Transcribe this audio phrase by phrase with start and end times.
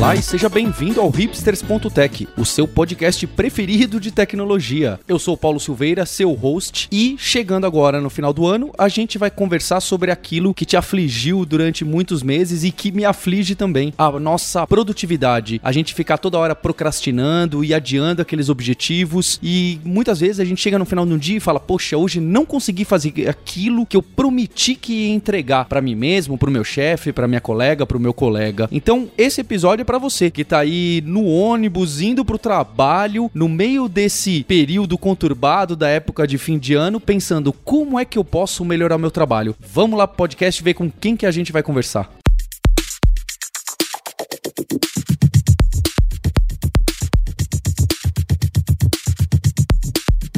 [0.00, 4.98] Olá e seja bem-vindo ao hipsters.tech, o seu podcast preferido de tecnologia.
[5.06, 9.18] Eu sou Paulo Silveira, seu host, e chegando agora no final do ano, a gente
[9.18, 13.92] vai conversar sobre aquilo que te afligiu durante muitos meses e que me aflige também,
[13.98, 15.60] a nossa produtividade.
[15.62, 20.62] A gente ficar toda hora procrastinando e adiando aqueles objetivos e muitas vezes a gente
[20.62, 24.02] chega no final do dia e fala: "Poxa, hoje não consegui fazer aquilo que eu
[24.02, 27.98] prometi que ia entregar para mim mesmo, para o meu chefe, para minha colega, para
[27.98, 28.66] o meu colega".
[28.72, 33.48] Então, esse episódio é para você que tá aí no ônibus indo pro trabalho, no
[33.48, 38.22] meio desse período conturbado da época de fim de ano, pensando como é que eu
[38.22, 39.56] posso melhorar meu trabalho.
[39.58, 42.08] Vamos lá pro podcast ver com quem que a gente vai conversar.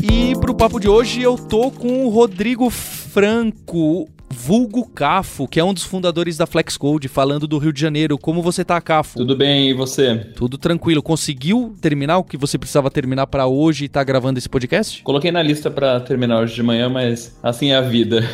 [0.01, 4.09] E pro papo de hoje eu tô com o Rodrigo Franco,
[4.45, 8.19] vulgo Cafo, que é um dos fundadores da FlexCode, falando do Rio de Janeiro.
[8.19, 9.19] Como você tá, Cafo?
[9.19, 10.17] Tudo bem, e você?
[10.35, 11.01] Tudo tranquilo.
[11.01, 15.01] Conseguiu terminar o que você precisava terminar para hoje e tá gravando esse podcast?
[15.05, 18.29] Coloquei na lista para terminar hoje de manhã, mas assim é a vida.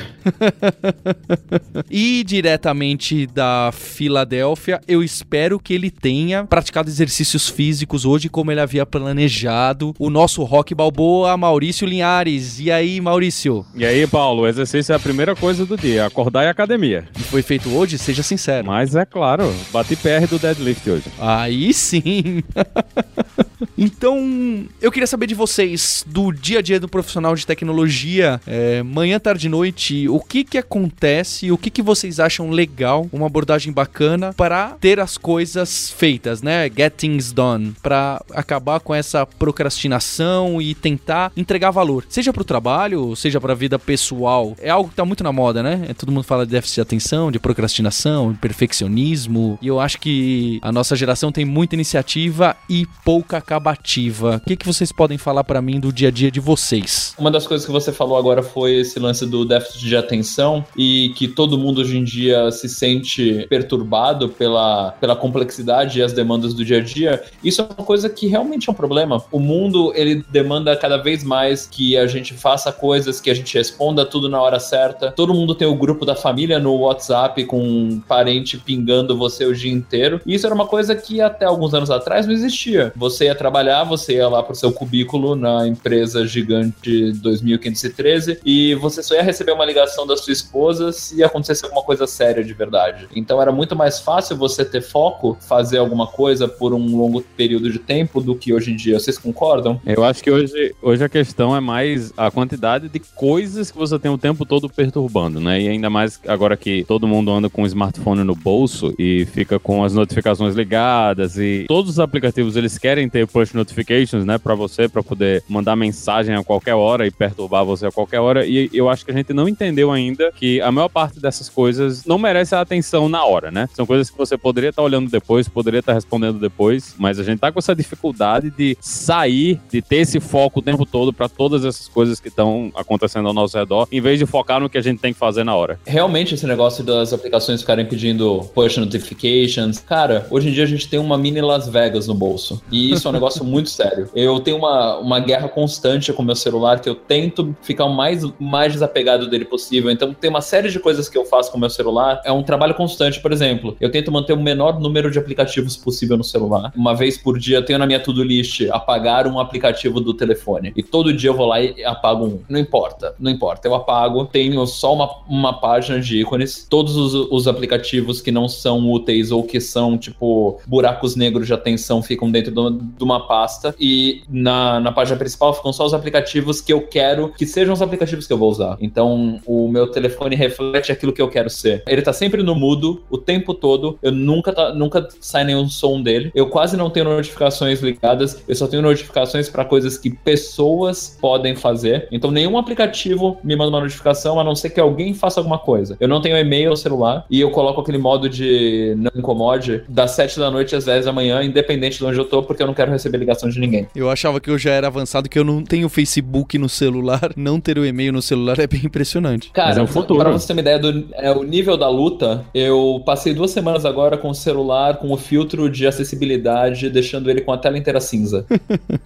[1.91, 8.61] e diretamente da Filadélfia, eu espero que ele tenha praticado exercícios físicos hoje como ele
[8.61, 9.95] havia planejado.
[9.99, 12.59] O nosso Rock Balboa, Maurício Linhares.
[12.61, 13.67] E aí, Maurício?
[13.77, 17.05] E aí, Paulo, o exercício é a primeira coisa do dia acordar e academia.
[17.19, 17.99] E foi feito hoje?
[17.99, 18.67] Seja sincero.
[18.67, 21.05] Mas é claro, bati PR do deadlift hoje.
[21.19, 22.43] Aí sim.
[23.77, 28.83] então, eu queria saber de vocês, do dia a dia do profissional de tecnologia, é,
[28.83, 33.27] manhã, tarde e noite, o que que acontece, o que que vocês acham legal, uma
[33.27, 36.71] abordagem bacana para ter as coisas feitas, né?
[36.75, 42.45] Get things done, para acabar com essa procrastinação e tentar entregar valor, seja para o
[42.45, 44.57] trabalho, seja para a vida pessoal.
[44.61, 45.87] É algo que tá muito na moda, né?
[45.89, 49.99] É, todo mundo fala de déficit de atenção, de procrastinação, de perfeccionismo, e eu acho
[49.99, 54.37] que a nossa geração tem muita iniciativa e pouca acabativa.
[54.37, 57.15] O que, que vocês podem falar para mim do dia a dia de vocês?
[57.19, 61.15] Uma das coisas que você falou agora foi esse lance do déficit de atenção e
[61.17, 66.53] que todo mundo hoje em dia se sente perturbado pela, pela complexidade e as demandas
[66.53, 67.23] do dia a dia.
[67.43, 69.25] Isso é uma coisa que realmente é um problema.
[69.33, 73.57] O mundo, ele demanda cada vez mais que a gente faça coisas, que a gente
[73.57, 75.11] responda tudo na hora certa.
[75.13, 79.55] Todo mundo tem o grupo da família no WhatsApp com um parente pingando você o
[79.55, 80.21] dia inteiro.
[80.27, 82.93] E isso era uma coisa que até alguns anos atrás não existia.
[82.95, 89.03] Você ia trabalhar, você ia lá pro seu cubículo na empresa gigante 2513 e você
[89.03, 93.09] só ia receber uma ligação da sua esposa se acontecesse alguma coisa séria de verdade.
[93.15, 97.71] Então era muito mais fácil você ter foco, fazer alguma coisa por um longo período
[97.71, 98.99] de tempo do que hoje em dia.
[98.99, 99.81] Vocês concordam?
[99.87, 103.99] Eu acho que hoje, hoje a questão é mais a quantidade de coisas que você
[103.99, 105.61] tem o tempo todo perturbando, né?
[105.61, 109.59] E ainda mais agora que todo mundo anda com o smartphone no bolso e fica
[109.59, 114.55] com as notificações ligadas e todos os aplicativos eles querem ter push notifications, né, para
[114.55, 118.47] você, para poder mandar mensagem a qualquer hora e perturbar você a qualquer hora.
[118.47, 122.05] E eu acho que a gente não entendeu ainda que a maior parte dessas coisas
[122.05, 123.69] não merece a atenção na hora, né?
[123.75, 127.19] São coisas que você poderia estar tá olhando depois, poderia estar tá respondendo depois, mas
[127.19, 131.13] a gente tá com essa dificuldade de sair, de ter esse foco o tempo todo
[131.13, 134.69] para todas essas coisas que estão acontecendo ao nosso redor, em vez de focar no
[134.69, 135.79] que a gente tem que fazer na hora.
[135.87, 140.89] Realmente esse negócio das aplicações ficarem pedindo push notifications, cara, hoje em dia a gente
[140.89, 142.63] tem uma mini Las Vegas no bolso.
[142.71, 144.09] E isso é negócio muito sério.
[144.15, 148.23] Eu tenho uma, uma guerra constante com meu celular que eu tento ficar o mais,
[148.39, 149.91] mais desapegado dele possível.
[149.91, 152.21] Então tem uma série de coisas que eu faço com meu celular.
[152.25, 153.77] É um trabalho constante, por exemplo.
[153.81, 156.73] Eu tento manter o menor número de aplicativos possível no celular.
[156.77, 160.73] Uma vez por dia eu tenho na minha to-do list apagar um aplicativo do telefone.
[160.77, 162.41] E todo dia eu vou lá e apago um.
[162.49, 163.67] Não importa, não importa.
[163.67, 166.67] Eu apago, tenho só uma, uma página de ícones.
[166.69, 171.53] Todos os, os aplicativos que não são úteis ou que são, tipo, buracos negros de
[171.53, 173.75] atenção ficam dentro de uma pasta.
[173.79, 177.83] E na, na página principal ficam só os aplicativos que eu quero que sejam os
[177.83, 178.77] aplicativos que eu vou usar.
[178.81, 181.83] Então, o meu telefone reflete aquilo que eu quero ser.
[181.87, 183.99] Ele tá sempre no mudo o tempo todo.
[184.03, 186.31] Eu nunca, tá, nunca sai nenhum som dele.
[186.35, 188.43] Eu quase não tenho notificações ligadas.
[188.47, 192.09] Eu só tenho notificações para coisas que pessoas podem fazer.
[192.11, 195.97] Então, nenhum aplicativo me manda uma notificação a não ser que alguém faça alguma coisa.
[196.01, 200.13] Eu não tenho e-mail no celular e eu coloco aquele modo de não incomode das
[200.13, 202.75] 7 da noite às 10 da manhã, independente de onde eu tô, porque eu não
[202.75, 203.87] quero receber ligação de ninguém.
[203.95, 207.33] Eu achava que eu já era avançado, que eu não tenho Facebook no celular.
[207.37, 209.51] Não ter o e-mail no celular é bem impressionante.
[209.53, 210.21] Cara, Mas é o futuro.
[210.21, 213.85] pra você ter uma ideia do é, o nível da luta, eu passei duas semanas
[213.85, 218.01] agora com o celular, com o filtro de acessibilidade, deixando ele com a tela inteira
[218.01, 218.45] cinza.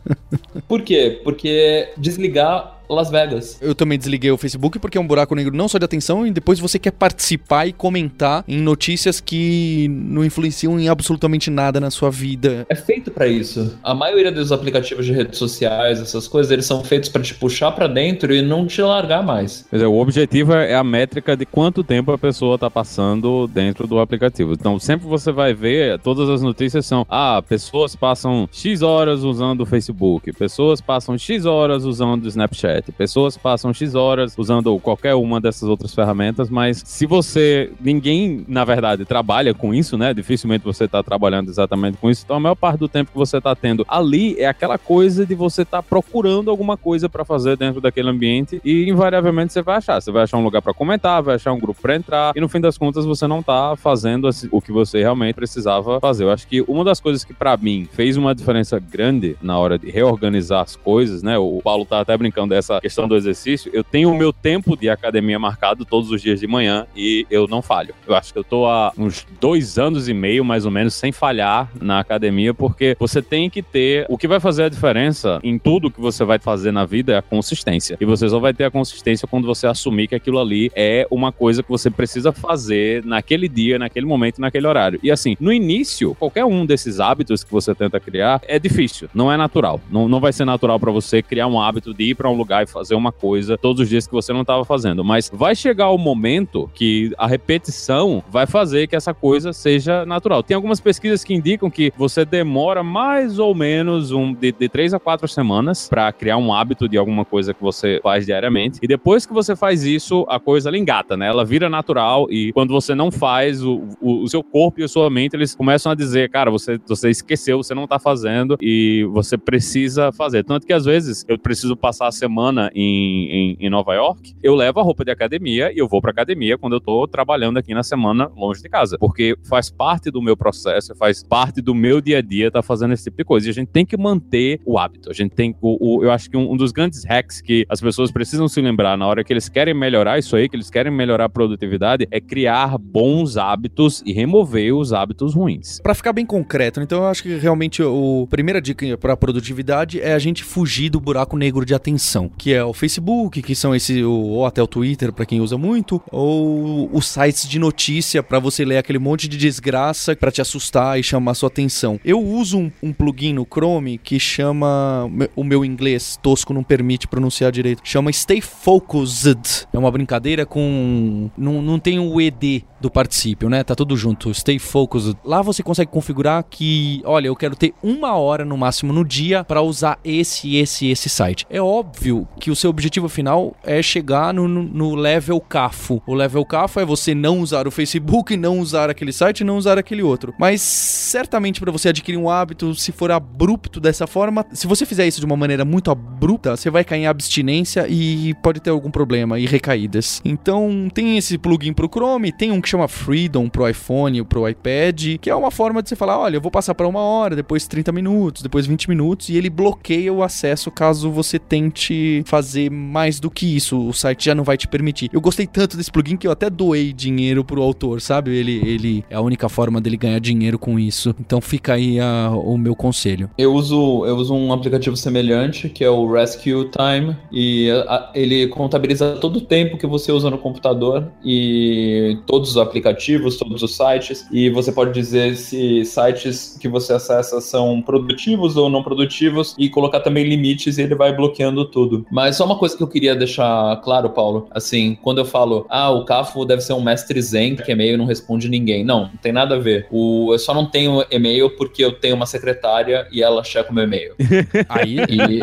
[0.66, 1.20] Por quê?
[1.22, 3.58] Porque desligar Las Vegas.
[3.60, 6.30] Eu também desliguei o Facebook porque é um buraco negro não só de atenção, e
[6.30, 11.90] depois você quer participar e comentar em notícias que não influenciam em absolutamente nada na
[11.90, 12.66] sua vida.
[12.68, 13.78] É feito pra isso.
[13.82, 17.72] A maioria dos aplicativos de redes sociais, essas coisas, eles são feitos pra te puxar
[17.72, 19.66] pra dentro e não te largar mais.
[19.70, 23.86] Quer dizer, o objetivo é a métrica de quanto tempo a pessoa está passando dentro
[23.86, 24.52] do aplicativo.
[24.52, 29.62] Então, sempre você vai ver, todas as notícias são: ah, pessoas passam X horas usando
[29.62, 35.14] o Facebook, pessoas passam X horas usando o Snapchat, pessoas passam X horas usando qualquer
[35.14, 37.70] uma dessas outras ferramentas, mas se você.
[37.80, 40.14] Ninguém, na verdade, trabalha com isso, né?
[40.14, 42.22] Dificilmente você está trabalhando exatamente com isso.
[42.24, 45.34] Então, a maior parte do tempo que você está tendo ali é aquela coisa de
[45.34, 50.00] você estar procurando alguma coisa para fazer dentro daquele ambiente e invariavelmente você vai achar.
[50.00, 52.48] Você vai achar um lugar para comentar, vai achar um grupo para entrar e no
[52.48, 56.24] fim das contas você não tá fazendo o que você realmente precisava fazer.
[56.24, 59.78] Eu acho que uma das coisas que para mim fez uma diferença grande na hora
[59.78, 61.36] de reorganizar as coisas, né?
[61.38, 63.70] O Paulo tá até brincando dessa questão do exercício.
[63.74, 67.46] Eu tenho o meu tempo de academia marcado todos os dias de manhã e eu
[67.46, 67.94] não falho.
[68.06, 71.12] Eu acho que eu tô há uns dois anos e meio, mais ou menos, sem
[71.12, 74.06] falhar na academia, porque você tem que ter.
[74.08, 77.16] O que vai fazer a diferença em tudo que você vai fazer na vida é
[77.16, 77.96] a consistência.
[78.00, 81.32] E você só vai ter a consistência quando você assumir que aquilo ali é uma
[81.32, 84.98] coisa que você precisa fazer naquele dia, naquele momento, naquele horário.
[85.02, 89.32] E assim, no início, qualquer um desses hábitos que você tenta criar é difícil, não
[89.32, 89.80] é natural.
[89.90, 92.51] Não, não vai ser natural para você criar um hábito de ir para um lugar
[92.60, 95.04] e fazer uma coisa todos os dias que você não estava fazendo.
[95.04, 100.42] Mas vai chegar o momento que a repetição vai fazer que essa coisa seja natural.
[100.42, 104.92] Tem algumas pesquisas que indicam que você demora mais ou menos um, de, de três
[104.92, 108.78] a quatro semanas para criar um hábito de alguma coisa que você faz diariamente.
[108.82, 111.28] E depois que você faz isso, a coisa ela engata, né?
[111.28, 114.88] Ela vira natural e quando você não faz, o, o, o seu corpo e a
[114.88, 119.06] sua mente, eles começam a dizer, cara, você, você esqueceu, você não tá fazendo e
[119.12, 120.44] você precisa fazer.
[120.44, 122.41] Tanto que às vezes eu preciso passar a semana
[122.74, 126.10] em, em, em Nova York, eu levo a roupa de academia e eu vou pra
[126.10, 128.96] academia quando eu tô trabalhando aqui na semana longe de casa.
[128.98, 132.94] Porque faz parte do meu processo, faz parte do meu dia a dia tá fazendo
[132.94, 133.46] esse tipo de coisa.
[133.46, 135.10] E a gente tem que manter o hábito.
[135.10, 137.80] A gente tem o, o eu acho que um, um dos grandes hacks que as
[137.80, 140.92] pessoas precisam se lembrar na hora que eles querem melhorar isso aí, que eles querem
[140.92, 145.80] melhorar a produtividade, é criar bons hábitos e remover os hábitos ruins.
[145.82, 150.00] Pra ficar bem concreto, então eu acho que realmente o a primeira dica pra produtividade
[150.00, 153.74] é a gente fugir do buraco negro de atenção, que é o Facebook, que são
[153.74, 158.38] esse ou até o Twitter pra quem usa muito, ou os sites de notícia pra
[158.38, 161.98] você ler aquele monte de desgraça pra te assustar e chamar sua atenção.
[162.04, 167.08] Eu uso um, um plugin no Chrome que chama o meu inglês tosco não permite
[167.08, 167.82] pronunciar direito.
[167.84, 169.66] Chama Stay Focused.
[169.72, 173.62] É uma brincadeira com não, não tem o ED do particípio, né?
[173.62, 174.32] Tá tudo junto.
[174.34, 175.16] Stay Focused.
[175.24, 179.44] Lá você consegue configurar que, olha, eu quero ter uma hora no máximo no dia
[179.44, 181.46] para usar esse, esse, esse site.
[181.48, 186.02] É óbvio que o seu objetivo final é chegar no, no, level CAFO.
[186.06, 189.78] O level CAFO é você não usar o Facebook, não usar aquele site, não usar
[189.78, 190.34] aquele outro.
[190.38, 195.06] Mas certamente para você adquirir um hábito, se for abrupto dessa forma, se você fizer
[195.06, 198.90] isso de uma maneira muito abrupta, você vai cair em abstinência e pode ter algum
[198.90, 200.20] problema e recaídas.
[200.24, 204.48] Então tem esse plugin pro Chrome, tem um que chama Freedom pro iPhone ou pro
[204.48, 207.36] iPad, que é uma forma de você falar, olha, eu vou passar para uma hora,
[207.36, 212.70] depois 30 minutos, depois 20 minutos, e ele bloqueia o acesso caso você tente fazer
[212.70, 213.88] mais do que isso.
[213.88, 215.08] O site já não vai te permitir.
[215.12, 218.30] Eu gostei tanto desse plugin que eu até doei dinheiro pro autor, sabe?
[218.32, 221.14] Ele, ele é a única forma dele ganhar dinheiro com isso.
[221.20, 223.30] Então fica aí a, o meu conselho.
[223.38, 228.48] Eu uso, eu uso um aplicativo semelhante, que é o Rescue Time, e a, ele
[228.48, 233.76] contabiliza todo o tempo que você usa no computador e todos os aplicativos, todos os
[233.76, 239.54] sites, e você pode dizer se sites que você acessa são produtivos ou não produtivos
[239.58, 242.01] e colocar também limites e ele vai bloqueando tudo.
[242.10, 245.90] Mas só uma coisa que eu queria deixar claro, Paulo, assim, quando eu falo, ah,
[245.90, 248.84] o Cafo deve ser um mestre zen que e-mail não responde ninguém.
[248.84, 249.86] Não, não tem nada a ver.
[249.90, 253.74] O, eu só não tenho e-mail porque eu tenho uma secretária e ela checa o
[253.74, 254.14] meu e-mail.
[254.68, 255.40] Aí, E,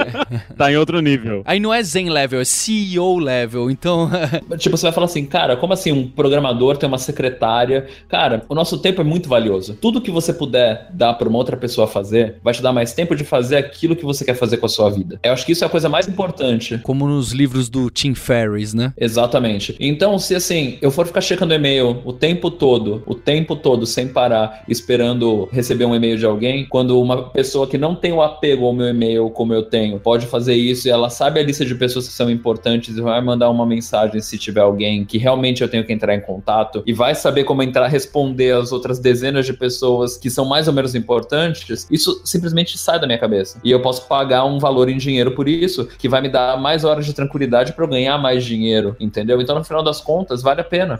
[0.56, 1.42] Tá em outro nível.
[1.46, 3.70] aí não é Zen level, é CEO level.
[3.70, 4.10] Então,
[4.58, 7.88] tipo, você vai falar assim, cara, como assim um programador tem uma secretária?
[8.08, 9.76] Cara, o nosso tempo é muito valioso.
[9.76, 13.16] Tudo que você puder dar para uma outra pessoa fazer, vai te dar mais tempo
[13.16, 15.20] de fazer aquilo que você quer fazer com a sua vida.
[15.24, 16.80] Eu acho que isso é a coisa mais importante importante.
[16.80, 18.94] Como nos livros do Tim Ferriss, né?
[18.98, 19.76] Exatamente.
[19.80, 24.08] Então, se assim, eu for ficar checando e-mail o tempo todo, o tempo todo, sem
[24.08, 28.66] parar, esperando receber um e-mail de alguém, quando uma pessoa que não tem o apego
[28.66, 31.76] ao meu e-mail como eu tenho, pode fazer isso e ela sabe a lista de
[31.76, 35.70] pessoas que são importantes e vai mandar uma mensagem se tiver alguém que realmente eu
[35.70, 39.54] tenho que entrar em contato e vai saber como entrar, responder as outras dezenas de
[39.54, 43.60] pessoas que são mais ou menos importantes, isso simplesmente sai da minha cabeça.
[43.64, 46.84] E eu posso pagar um valor em dinheiro por isso, que vai me dar mais
[46.84, 49.42] horas de tranquilidade para eu ganhar mais dinheiro, entendeu?
[49.42, 50.98] Então, no final das contas, vale a pena.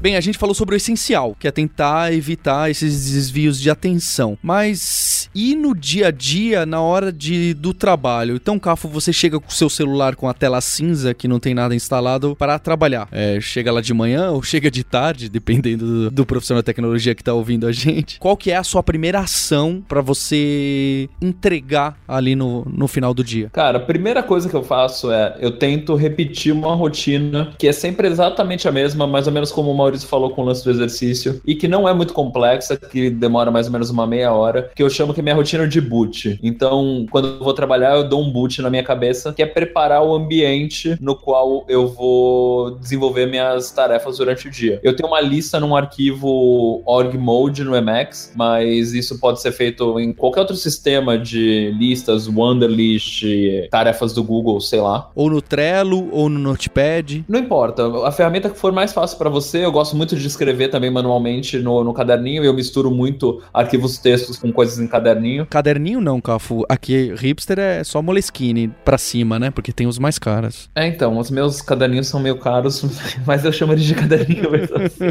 [0.00, 4.36] Bem, a gente falou sobre o essencial, que é tentar evitar esses desvios de atenção.
[4.42, 8.36] Mas e no dia a dia, na hora de, do trabalho?
[8.36, 11.54] Então, Cafo, você chega com o seu celular com a tela cinza, que não tem
[11.54, 13.08] nada instalado, para trabalhar.
[13.10, 17.14] É, chega lá de manhã ou chega de tarde, dependendo do, do profissional de tecnologia
[17.14, 18.18] que tá ouvindo a gente.
[18.18, 23.24] Qual que é a sua primeira ação para você entregar ali no, no final do
[23.24, 23.50] dia?
[23.52, 27.72] Cara, a primeira coisa que eu faço é eu tento repetir uma rotina que é
[27.72, 30.70] sempre exatamente a mesma, mais ou menos como o Maurício falou com o lance do
[30.70, 34.70] exercício, e que não é muito complexa, que demora mais ou menos uma meia hora,
[34.74, 36.38] que eu chamo que é minha rotina de boot.
[36.42, 40.02] Então, quando eu vou trabalhar, eu dou um boot na minha cabeça, que é preparar
[40.02, 44.80] o ambiente no qual eu vou desenvolver minhas tarefas durante o dia.
[44.82, 49.98] Eu tenho uma lista num arquivo org mode no Emacs, mas isso pode ser feito
[49.98, 53.22] em qualquer outro sistema de listas, Wunderlist,
[53.70, 55.10] tarefas do Google, sei lá.
[55.14, 57.24] Ou no Trello, ou no Notepad.
[57.28, 57.86] Não importa.
[58.06, 61.58] A ferramenta que for mais fácil para você, eu gosto muito de escrever também manualmente
[61.58, 62.44] no, no caderninho.
[62.44, 65.46] Eu misturo muito arquivos textos com coisas em caderninho.
[65.46, 66.64] Caderninho não, Cafu.
[66.68, 69.50] Aqui, hipster é só Moleskine pra cima, né?
[69.50, 70.70] Porque tem os mais caros.
[70.74, 72.84] É, então, os meus caderninhos são meio caros,
[73.26, 75.02] mas eu chamo eles de caderninho mesmo assim.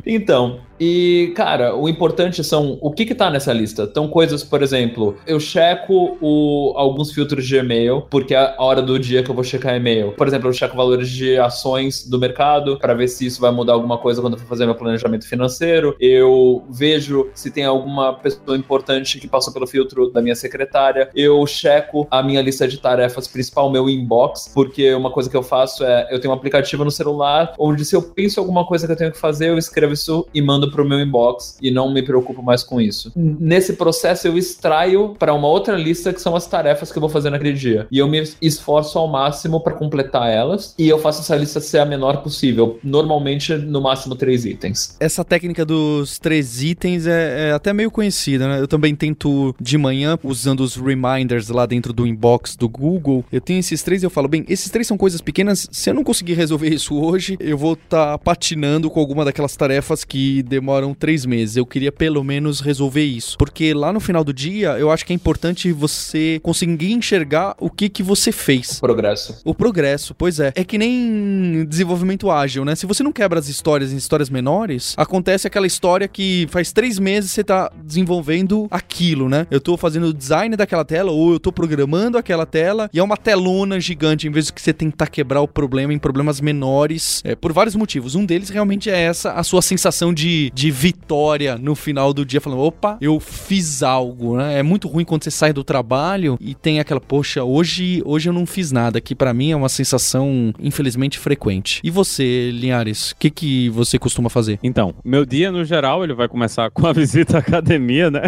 [0.06, 3.82] Então, e, cara, o importante são o que que tá nessa lista.
[3.82, 8.80] Então, coisas, por exemplo, eu checo o, alguns filtros de e-mail, porque é a hora
[8.80, 10.12] do dia que eu vou checar e-mail.
[10.12, 13.74] Por exemplo, eu checo valores de ações do mercado para ver se isso vai mudar
[13.74, 15.94] alguma coisa quando eu for fazer meu planejamento financeiro.
[16.00, 21.10] Eu vejo se tem alguma pessoa importante que passou pelo filtro da minha secretária.
[21.14, 25.42] Eu checo a minha lista de tarefas principal, meu inbox, porque uma coisa que eu
[25.42, 28.92] faço é eu tenho um aplicativo no celular onde se eu penso alguma coisa que
[28.92, 32.02] eu tenho que fazer, eu escrevo isso e mando pro meu inbox e não me
[32.02, 33.12] preocupo mais com isso.
[33.14, 37.10] Nesse processo eu extraio para uma outra lista que são as tarefas que eu vou
[37.10, 37.86] fazer naquele dia.
[37.90, 41.78] E eu me esforço ao máximo para completar elas e eu faço essa lista ser
[41.78, 42.78] a menor possível.
[42.82, 44.96] Normalmente no máximo três itens.
[45.00, 48.60] Essa técnica dos três itens é, é, até meio conhecida, né?
[48.60, 53.24] Eu também tento de manhã, usando os reminders lá dentro do inbox do Google.
[53.32, 55.68] Eu tenho esses três e eu falo, bem, esses três são coisas pequenas.
[55.70, 59.56] Se eu não conseguir resolver isso hoje, eu vou estar tá patinando com alguma daquelas
[59.56, 61.56] tarefas que demoram três meses.
[61.56, 63.36] Eu queria pelo menos resolver isso.
[63.38, 67.70] Porque lá no final do dia, eu acho que é importante você conseguir enxergar o
[67.70, 68.78] que que você fez.
[68.78, 69.40] O progresso.
[69.44, 70.52] O progresso, pois é.
[70.54, 72.74] É que nem desenvolvimento ágil, né?
[72.74, 76.98] Se você não quebra as histórias em histórias menores, acontece aquela história que faz três
[76.98, 79.46] meses você tá desenvolvendo aquilo, né?
[79.50, 83.02] Eu tô fazendo o design daquela tela, ou eu tô programando aquela tela, e é
[83.02, 87.22] uma telona gigante, em vez de que você tentar quebrar o problema em problemas menores,
[87.24, 88.14] é, por vários motivos.
[88.14, 92.40] Um deles realmente é essa, a sua sensação de, de vitória no final do dia,
[92.40, 94.58] falando, opa, eu fiz algo, né?
[94.58, 98.32] É muito ruim quando você sai do trabalho e tem aquela, poxa, hoje, hoje eu
[98.32, 101.80] não fiz nada, que para mim é uma sensação, infelizmente, frequente.
[101.82, 104.58] E você, Linhares, o que que você costuma fazer?
[104.62, 108.22] Então, meu dia no geral ele vai começar com a visita à academia, né?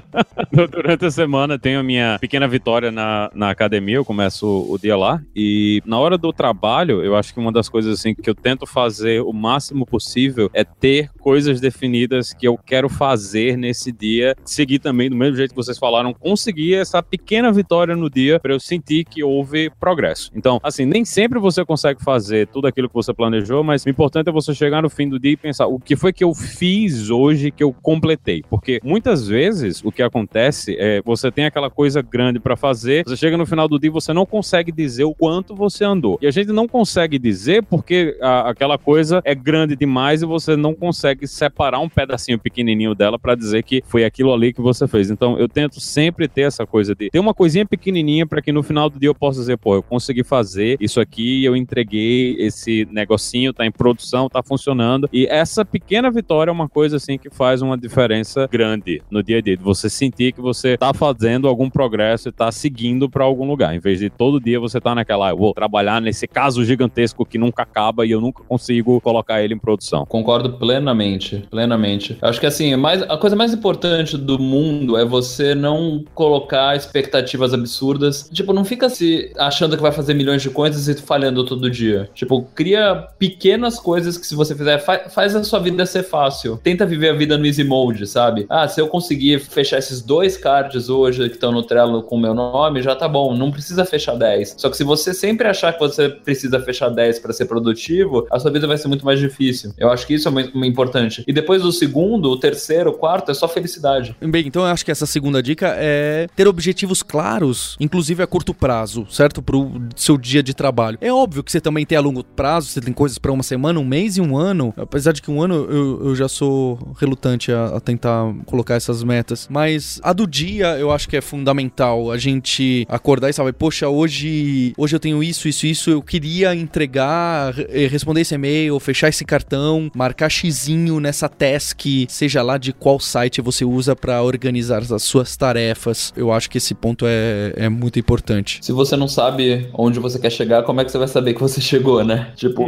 [0.70, 4.96] Durante a semana tenho a minha pequena vitória na, na academia, eu começo o, dia
[4.96, 8.34] lá e na hora do trabalho, eu acho que uma das coisas assim que eu
[8.34, 14.34] tento fazer o máximo possível é ter coisas definidas que eu quero fazer nesse dia,
[14.44, 18.52] seguir também do mesmo jeito que vocês falaram, conseguir essa pequena vitória no dia para
[18.52, 20.30] eu sentir que houve progresso.
[20.34, 24.28] Então, assim, nem sempre você consegue fazer tudo aquilo que você planejou, mas o importante
[24.28, 26.32] é você chegar chegar no fim do dia e pensar o que foi que eu
[26.32, 28.42] fiz hoje que eu completei.
[28.48, 33.16] Porque muitas vezes o que acontece é você tem aquela coisa grande para fazer, você
[33.16, 36.18] chega no final do dia e você não consegue dizer o quanto você andou.
[36.22, 40.56] E a gente não consegue dizer porque a, aquela coisa é grande demais e você
[40.56, 44.86] não consegue separar um pedacinho pequenininho dela para dizer que foi aquilo ali que você
[44.86, 45.10] fez.
[45.10, 48.62] Então eu tento sempre ter essa coisa de ter uma coisinha pequenininha para que no
[48.62, 52.86] final do dia eu possa dizer, pô, eu consegui fazer isso aqui, eu entreguei esse
[52.90, 55.08] negocinho, tá em produção, tá funcionando.
[55.12, 59.38] E essa pequena vitória é uma coisa assim que faz uma diferença grande no dia
[59.38, 59.58] a dia.
[59.60, 63.74] Você sentir que você tá fazendo algum progresso e tá seguindo para algum lugar.
[63.74, 67.38] Em vez de todo dia você tá naquela, eu vou trabalhar nesse caso gigantesco que
[67.38, 70.04] nunca acaba e eu nunca consigo colocar ele em produção.
[70.06, 71.19] Concordo plenamente,
[71.50, 72.16] plenamente.
[72.20, 76.76] Eu acho que assim, mais, a coisa mais importante do mundo é você não colocar
[76.76, 78.28] expectativas absurdas.
[78.32, 82.08] Tipo, não fica se achando que vai fazer milhões de coisas e falhando todo dia.
[82.14, 86.58] Tipo, cria pequenas coisas que se você fizer, fa faz a sua vida ser fácil.
[86.62, 88.46] Tenta viver a vida no easy mode, sabe?
[88.48, 92.20] Ah, se eu conseguir fechar esses dois cards hoje que estão no Trello com o
[92.20, 93.36] meu nome, já tá bom.
[93.36, 94.56] Não precisa fechar 10.
[94.58, 98.38] Só que se você sempre achar que você precisa fechar 10 para ser produtivo, a
[98.38, 99.72] sua vida vai ser muito mais difícil.
[99.76, 101.09] Eu acho que isso é muito importante.
[101.26, 104.16] E depois do segundo, o terceiro, o quarto é só felicidade.
[104.20, 108.54] Bem, então eu acho que essa segunda dica é ter objetivos claros, inclusive a curto
[108.54, 109.42] prazo, certo?
[109.42, 110.98] Pro seu dia de trabalho.
[111.00, 113.80] É óbvio que você também tem a longo prazo, você tem coisas para uma semana,
[113.80, 114.72] um mês e um ano.
[114.76, 119.02] Apesar de que um ano eu, eu já sou relutante a, a tentar colocar essas
[119.02, 119.48] metas.
[119.50, 123.88] Mas a do dia eu acho que é fundamental a gente acordar e saber, poxa,
[123.88, 129.08] hoje, hoje eu tenho isso, isso, isso, eu queria entregar, eh, responder esse e-mail, fechar
[129.08, 134.82] esse cartão, marcar xizinho nessa task, seja lá de qual site você usa para organizar
[134.82, 136.12] as suas tarefas.
[136.16, 138.58] Eu acho que esse ponto é, é muito importante.
[138.62, 141.40] Se você não sabe onde você quer chegar, como é que você vai saber que
[141.40, 142.32] você chegou, né?
[142.36, 142.66] Tipo,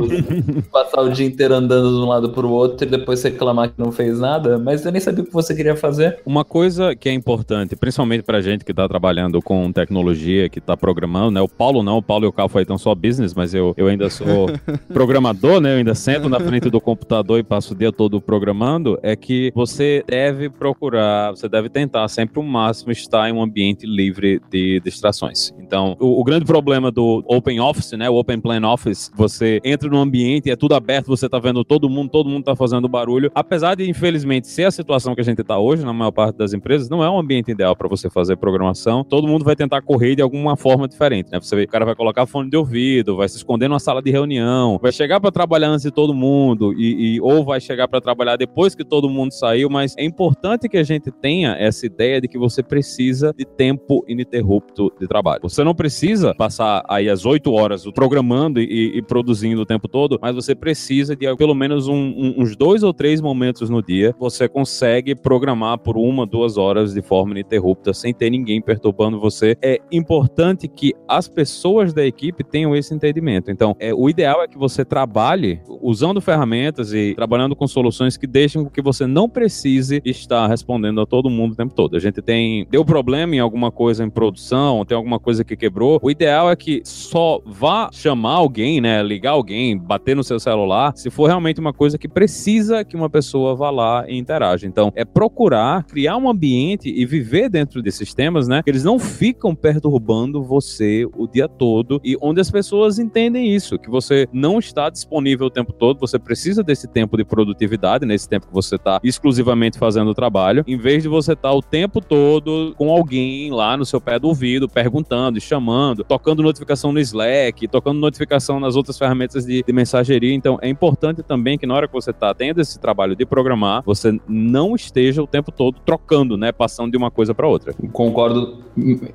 [0.70, 3.92] passar o dia inteiro andando de um lado pro outro e depois reclamar que não
[3.92, 6.18] fez nada, mas eu nem sabia o que você queria fazer.
[6.24, 10.76] Uma coisa que é importante, principalmente pra gente que tá trabalhando com tecnologia, que tá
[10.76, 11.40] programando, né?
[11.40, 14.08] O Paulo não, o Paulo e o Carl então só business, mas eu, eu ainda
[14.10, 14.48] sou
[14.92, 15.74] programador, né?
[15.74, 19.52] Eu ainda sento na frente do computador e passo o dia todo programando, é que
[19.54, 24.80] você deve procurar, você deve tentar sempre o máximo estar em um ambiente livre de
[24.80, 25.52] distrações.
[25.58, 28.08] Então, o, o grande problema do Open Office, né?
[28.08, 31.88] O Open Plan Office, você entra no ambiente, é tudo aberto, você tá vendo todo
[31.88, 33.30] mundo, todo mundo tá fazendo barulho.
[33.34, 36.52] Apesar de, infelizmente, ser a situação que a gente tá hoje, na maior parte das
[36.52, 39.04] empresas, não é um ambiente ideal para você fazer programação.
[39.04, 41.40] Todo mundo vai tentar correr de alguma forma diferente, né?
[41.40, 44.10] Você vê, o cara vai colocar fone de ouvido, vai se esconder numa sala de
[44.10, 48.00] reunião, vai chegar para trabalhar antes de todo mundo e, e ou vai chegar para
[48.00, 52.20] trabalhar depois que todo mundo saiu, mas é importante que a gente tenha essa ideia
[52.20, 55.40] de que você precisa de tempo ininterrupto de trabalho.
[55.42, 60.18] Você não precisa passar aí as oito horas programando e, e, produzindo o tempo todo,
[60.20, 64.14] mas você precisa de pelo menos um, um, uns dois ou três momentos no dia.
[64.18, 69.56] Você consegue programar por uma, duas horas de forma ininterrupta, sem ter ninguém perturbando você.
[69.62, 73.50] É importante que as pessoas da equipe tenham esse entendimento.
[73.50, 78.26] Então, é, o ideal é que você trabalhe usando ferramentas e trabalhando com soluções que
[78.26, 81.96] deixem com que você não precise estar respondendo a todo mundo o tempo todo.
[81.96, 85.98] A gente tem deu problema em alguma coisa em produção, tem alguma coisa que quebrou.
[86.02, 90.92] O ideal é que só vá chamar alguém, né, ligar alguém, bater no seu celular,
[90.96, 94.66] se for realmente uma coisa que precisa que uma pessoa vá lá e interaja.
[94.66, 98.98] Então, é procurar criar um ambiente e viver dentro desses temas, né, que eles não
[98.98, 104.58] ficam perturbando você o dia todo e onde as pessoas entendem isso, que você não
[104.58, 108.76] está disponível o tempo todo, você precisa desse tempo de produtividade, nesse tempo que você
[108.76, 112.90] está exclusivamente fazendo o trabalho, em vez de você estar tá o tempo todo com
[112.90, 118.60] alguém lá no seu pé do ouvido, perguntando, chamando, tocando notificação no Slack, tocando notificação
[118.60, 120.34] nas outras ferramentas de, de mensageria.
[120.34, 123.82] Então, é importante também que na hora que você está tendo esse trabalho de programar,
[123.84, 127.74] você não esteja o tempo todo trocando, né, passando de uma coisa para outra.
[127.92, 128.62] Concordo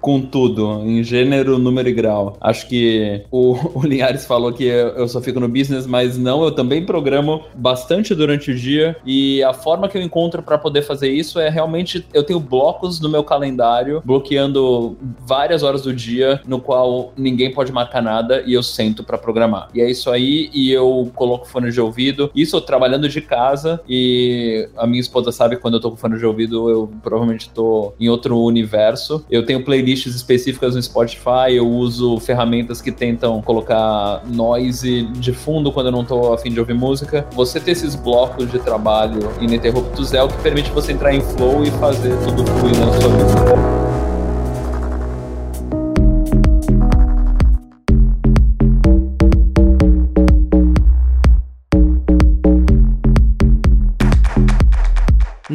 [0.02, 2.38] com tudo, em gênero, número e grau.
[2.42, 6.52] Acho que o, o Linhares falou que eu só fico no business, mas não, eu
[6.52, 11.10] também programo bastante durante o dia e a forma que eu encontro para poder fazer
[11.10, 16.60] isso é realmente eu tenho blocos no meu calendário bloqueando várias horas do dia no
[16.60, 19.70] qual ninguém pode marcar nada e eu sento para programar.
[19.74, 22.32] E é isso aí e eu coloco fone de ouvido.
[22.36, 26.26] Isso trabalhando de casa e a minha esposa sabe quando eu tô com fone de
[26.26, 29.26] ouvido, eu provavelmente tô em outro universo.
[29.30, 35.72] Eu tenho playlists específicas no Spotify, eu uso ferramentas que tentam colocar noise de fundo
[35.72, 37.26] quando eu não tô afim de ouvir música.
[37.32, 41.64] Você ter esses blocos de trabalho ininterruptos é o que permite você entrar em flow
[41.64, 43.77] e fazer tudo fluir na sua vida.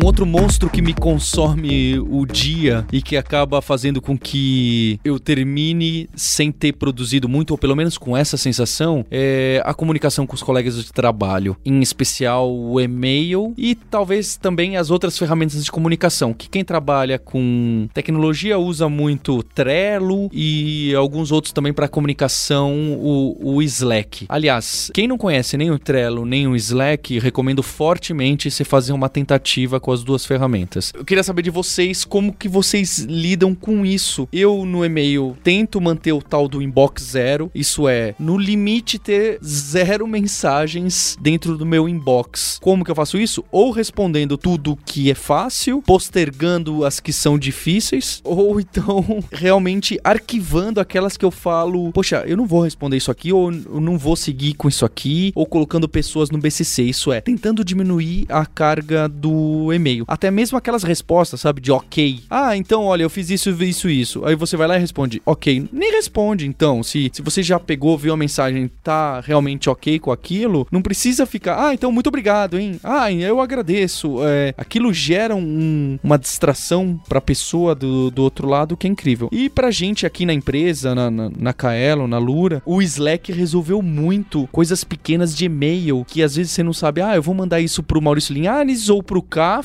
[0.03, 6.11] Outro monstro que me consome o dia e que acaba fazendo com que eu termine
[6.17, 10.43] sem ter produzido muito, ou pelo menos com essa sensação, é a comunicação com os
[10.43, 16.35] colegas de trabalho, em especial o e-mail e talvez também as outras ferramentas de comunicação,
[16.35, 23.55] que quem trabalha com tecnologia usa muito Trello e alguns outros também para comunicação, o,
[23.55, 24.27] o Slack.
[24.29, 29.09] Aliás, quem não conhece nem o Trello nem o Slack, recomendo fortemente você fazer uma
[29.09, 30.93] tentativa com as duas ferramentas.
[30.95, 34.29] Eu queria saber de vocês como que vocês lidam com isso.
[34.33, 39.39] Eu no e-mail tento manter o tal do inbox zero, isso é, no limite ter
[39.45, 42.59] zero mensagens dentro do meu inbox.
[42.61, 43.45] Como que eu faço isso?
[43.51, 50.81] Ou respondendo tudo que é fácil, postergando as que são difíceis, ou então realmente arquivando
[50.81, 54.17] aquelas que eu falo, poxa, eu não vou responder isso aqui, ou eu não vou
[54.17, 56.83] seguir com isso aqui, ou colocando pessoas no BCC.
[56.83, 60.05] Isso é, tentando diminuir a carga do e-mail.
[60.07, 62.21] Até mesmo aquelas respostas, sabe, de ok.
[62.31, 64.25] Ah, então, olha, eu fiz isso, isso, isso.
[64.25, 65.69] Aí você vai lá e responde, ok.
[65.73, 66.83] Nem responde, então.
[66.83, 71.27] Se, se você já pegou, viu a mensagem, tá realmente ok com aquilo, não precisa
[71.27, 72.79] ficar, ah, então muito obrigado, hein?
[72.83, 74.19] Ah, eu agradeço.
[74.23, 79.29] É, aquilo gera um, uma distração pra pessoa do, do outro lado que é incrível.
[79.33, 83.83] E pra gente aqui na empresa, na, na, na Kaelo, na Lura, o Slack resolveu
[83.83, 87.61] muito coisas pequenas de e-mail que às vezes você não sabe, ah, eu vou mandar
[87.61, 89.23] isso pro Maurício Linhares ou pro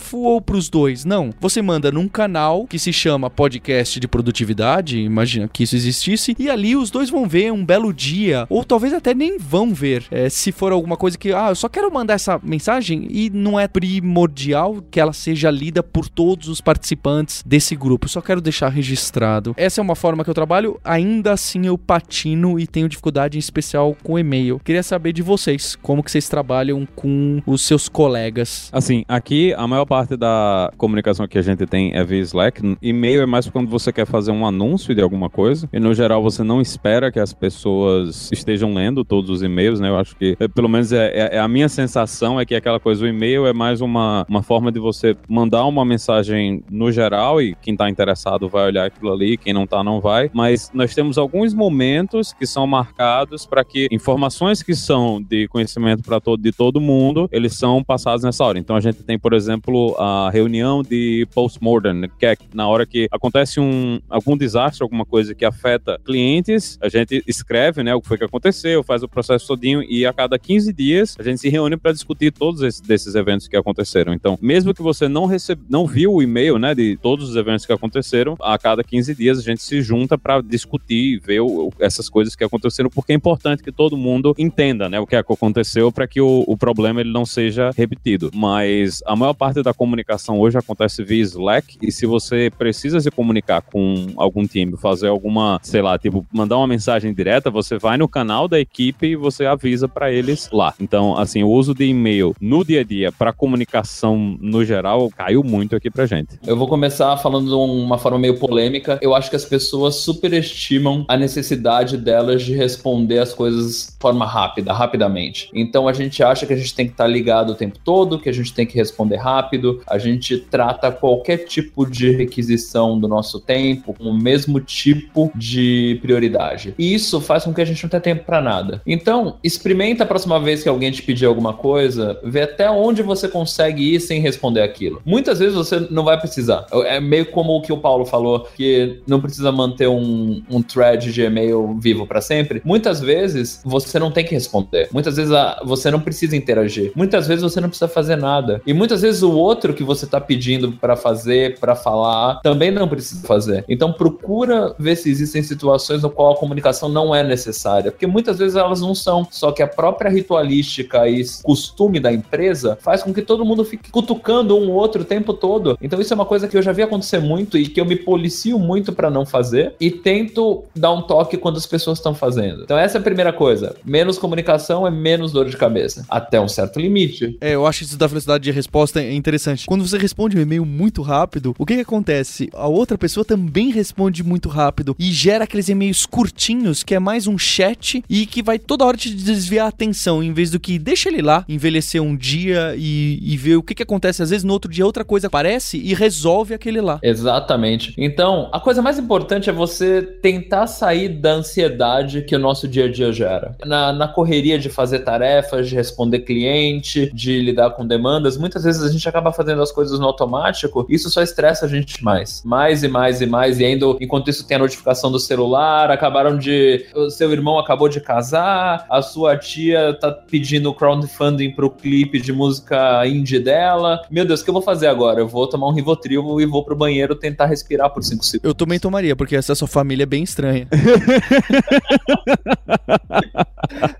[0.07, 1.03] Cafo ou pros dois.
[1.03, 1.31] Não.
[1.41, 6.49] Você manda num canal que se chama Podcast de Produtividade, imagina que isso existisse, e
[6.49, 10.29] ali os dois vão ver um belo dia, ou talvez até nem vão ver, é,
[10.29, 13.67] se for alguma coisa que, ah, eu só quero mandar essa mensagem e não é
[13.67, 18.69] primordial que ela seja lida por todos os participantes desse grupo, eu só quero deixar
[18.69, 19.53] registrado.
[19.57, 23.39] Essa é uma forma que eu trabalho, ainda assim eu patino e tenho dificuldade em
[23.39, 24.61] especial com e-mail.
[24.63, 28.69] Queria saber de vocês, como que vocês trabalham com os seus colegas.
[28.71, 32.77] Assim, aqui a maior parte da comunicação que a gente tem é via Slack.
[32.81, 35.67] E-mail é mais quando você quer fazer um anúncio de alguma coisa.
[35.73, 39.89] E no geral você não espera que as pessoas estejam lendo todos os e-mails, né?
[39.89, 42.79] Eu acho que, eh, pelo menos é, é, é a minha sensação é que aquela
[42.79, 47.41] coisa, o e-mail é mais uma, uma forma de você mandar uma mensagem no geral
[47.41, 50.29] e quem tá interessado vai olhar aquilo ali, quem não tá não vai.
[50.33, 56.03] Mas nós temos alguns momentos que são marcados para que informações que são de conhecimento
[56.03, 58.59] para todo de todo mundo, eles são passados nessa hora.
[58.59, 63.07] Então a gente tem, por exemplo, a reunião de post-mortem, que é na hora que
[63.11, 68.07] acontece um, algum desastre, alguma coisa que afeta clientes, a gente escreve, né, o que
[68.07, 71.49] foi que aconteceu, faz o processo todinho e a cada 15 dias a gente se
[71.49, 74.13] reúne para discutir todos esses desses eventos que aconteceram.
[74.13, 77.65] Então, mesmo que você não recebe, não viu o e-mail, né, de todos os eventos
[77.65, 82.09] que aconteceram, a cada 15 dias a gente se junta para discutir, ver o, essas
[82.09, 86.07] coisas que aconteceram, porque é importante que todo mundo entenda, né, o que aconteceu para
[86.07, 88.31] que o, o problema ele não seja repetido.
[88.33, 93.11] Mas a maior parte da comunicação hoje acontece via Slack e se você precisa se
[93.11, 97.97] comunicar com algum time, fazer alguma, sei lá, tipo, mandar uma mensagem direta, você vai
[97.97, 100.73] no canal da equipe e você avisa para eles lá.
[100.79, 105.43] Então, assim, o uso de e-mail no dia a dia para comunicação no geral caiu
[105.43, 106.39] muito aqui pra gente.
[106.45, 108.97] Eu vou começar falando de uma forma meio polêmica.
[109.01, 114.25] Eu acho que as pessoas superestimam a necessidade delas de responder as coisas de forma
[114.25, 115.49] rápida, rapidamente.
[115.53, 118.19] Então a gente acha que a gente tem que estar tá ligado o tempo todo,
[118.19, 119.66] que a gente tem que responder rápido.
[119.87, 125.99] A gente trata qualquer tipo de requisição do nosso tempo com o mesmo tipo de
[126.01, 126.73] prioridade.
[126.77, 128.81] E isso faz com que a gente não tenha tempo para nada.
[128.85, 133.27] Então, experimenta a próxima vez que alguém te pedir alguma coisa, vê até onde você
[133.27, 135.01] consegue ir sem responder aquilo.
[135.05, 136.65] Muitas vezes você não vai precisar.
[136.85, 141.11] É meio como o que o Paulo falou, que não precisa manter um, um thread
[141.11, 142.61] de e-mail vivo para sempre.
[142.63, 144.89] Muitas vezes você não tem que responder.
[144.91, 145.33] Muitas vezes
[145.65, 146.91] você não precisa interagir.
[146.95, 148.61] Muitas vezes você não precisa fazer nada.
[148.65, 152.87] E muitas vezes o outro que você tá pedindo para fazer, para falar, também não
[152.87, 153.63] precisa fazer.
[153.67, 158.37] Então procura ver se existem situações no qual a comunicação não é necessária, porque muitas
[158.37, 159.27] vezes elas não são.
[159.31, 163.89] Só que a própria ritualística e costume da empresa faz com que todo mundo fique
[163.89, 165.77] cutucando um outro o tempo todo.
[165.81, 167.95] Então isso é uma coisa que eu já vi acontecer muito e que eu me
[167.95, 172.63] policio muito para não fazer e tento dar um toque quando as pessoas estão fazendo.
[172.63, 173.75] Então essa é a primeira coisa.
[173.85, 177.37] Menos comunicação é menos dor de cabeça, até um certo limite.
[177.41, 179.65] É, eu acho isso da velocidade de resposta é interessante.
[179.65, 182.49] Quando você responde um e-mail muito rápido, o que, que acontece?
[182.53, 187.27] A outra pessoa também responde muito rápido e gera aqueles e-mails curtinhos que é mais
[187.27, 190.79] um chat e que vai toda hora te desviar a atenção, em vez do que
[190.79, 194.23] deixa ele lá, envelhecer um dia e, e ver o que, que acontece.
[194.23, 196.99] Às vezes no outro dia outra coisa aparece e resolve aquele lá.
[197.03, 197.93] Exatamente.
[197.97, 202.85] Então, a coisa mais importante é você tentar sair da ansiedade que o nosso dia
[202.85, 203.55] a dia gera.
[203.65, 208.81] Na, na correria de fazer tarefas, de responder cliente, de lidar com demandas, muitas vezes
[208.81, 212.41] a gente acaba acaba fazendo as coisas no automático, isso só estressa a gente mais.
[212.43, 213.59] Mais e mais e mais.
[213.59, 216.85] E ainda, enquanto isso tem a notificação do celular, acabaram de.
[216.95, 222.31] O seu irmão acabou de casar, a sua tia tá pedindo crowdfunding pro clipe de
[222.31, 224.01] música indie dela.
[224.09, 225.19] Meu Deus, o que eu vou fazer agora?
[225.19, 228.47] Eu vou tomar um Rivotril e vou pro banheiro tentar respirar por 5 segundos.
[228.47, 230.67] Eu também tomaria, porque essa sua família é bem estranha.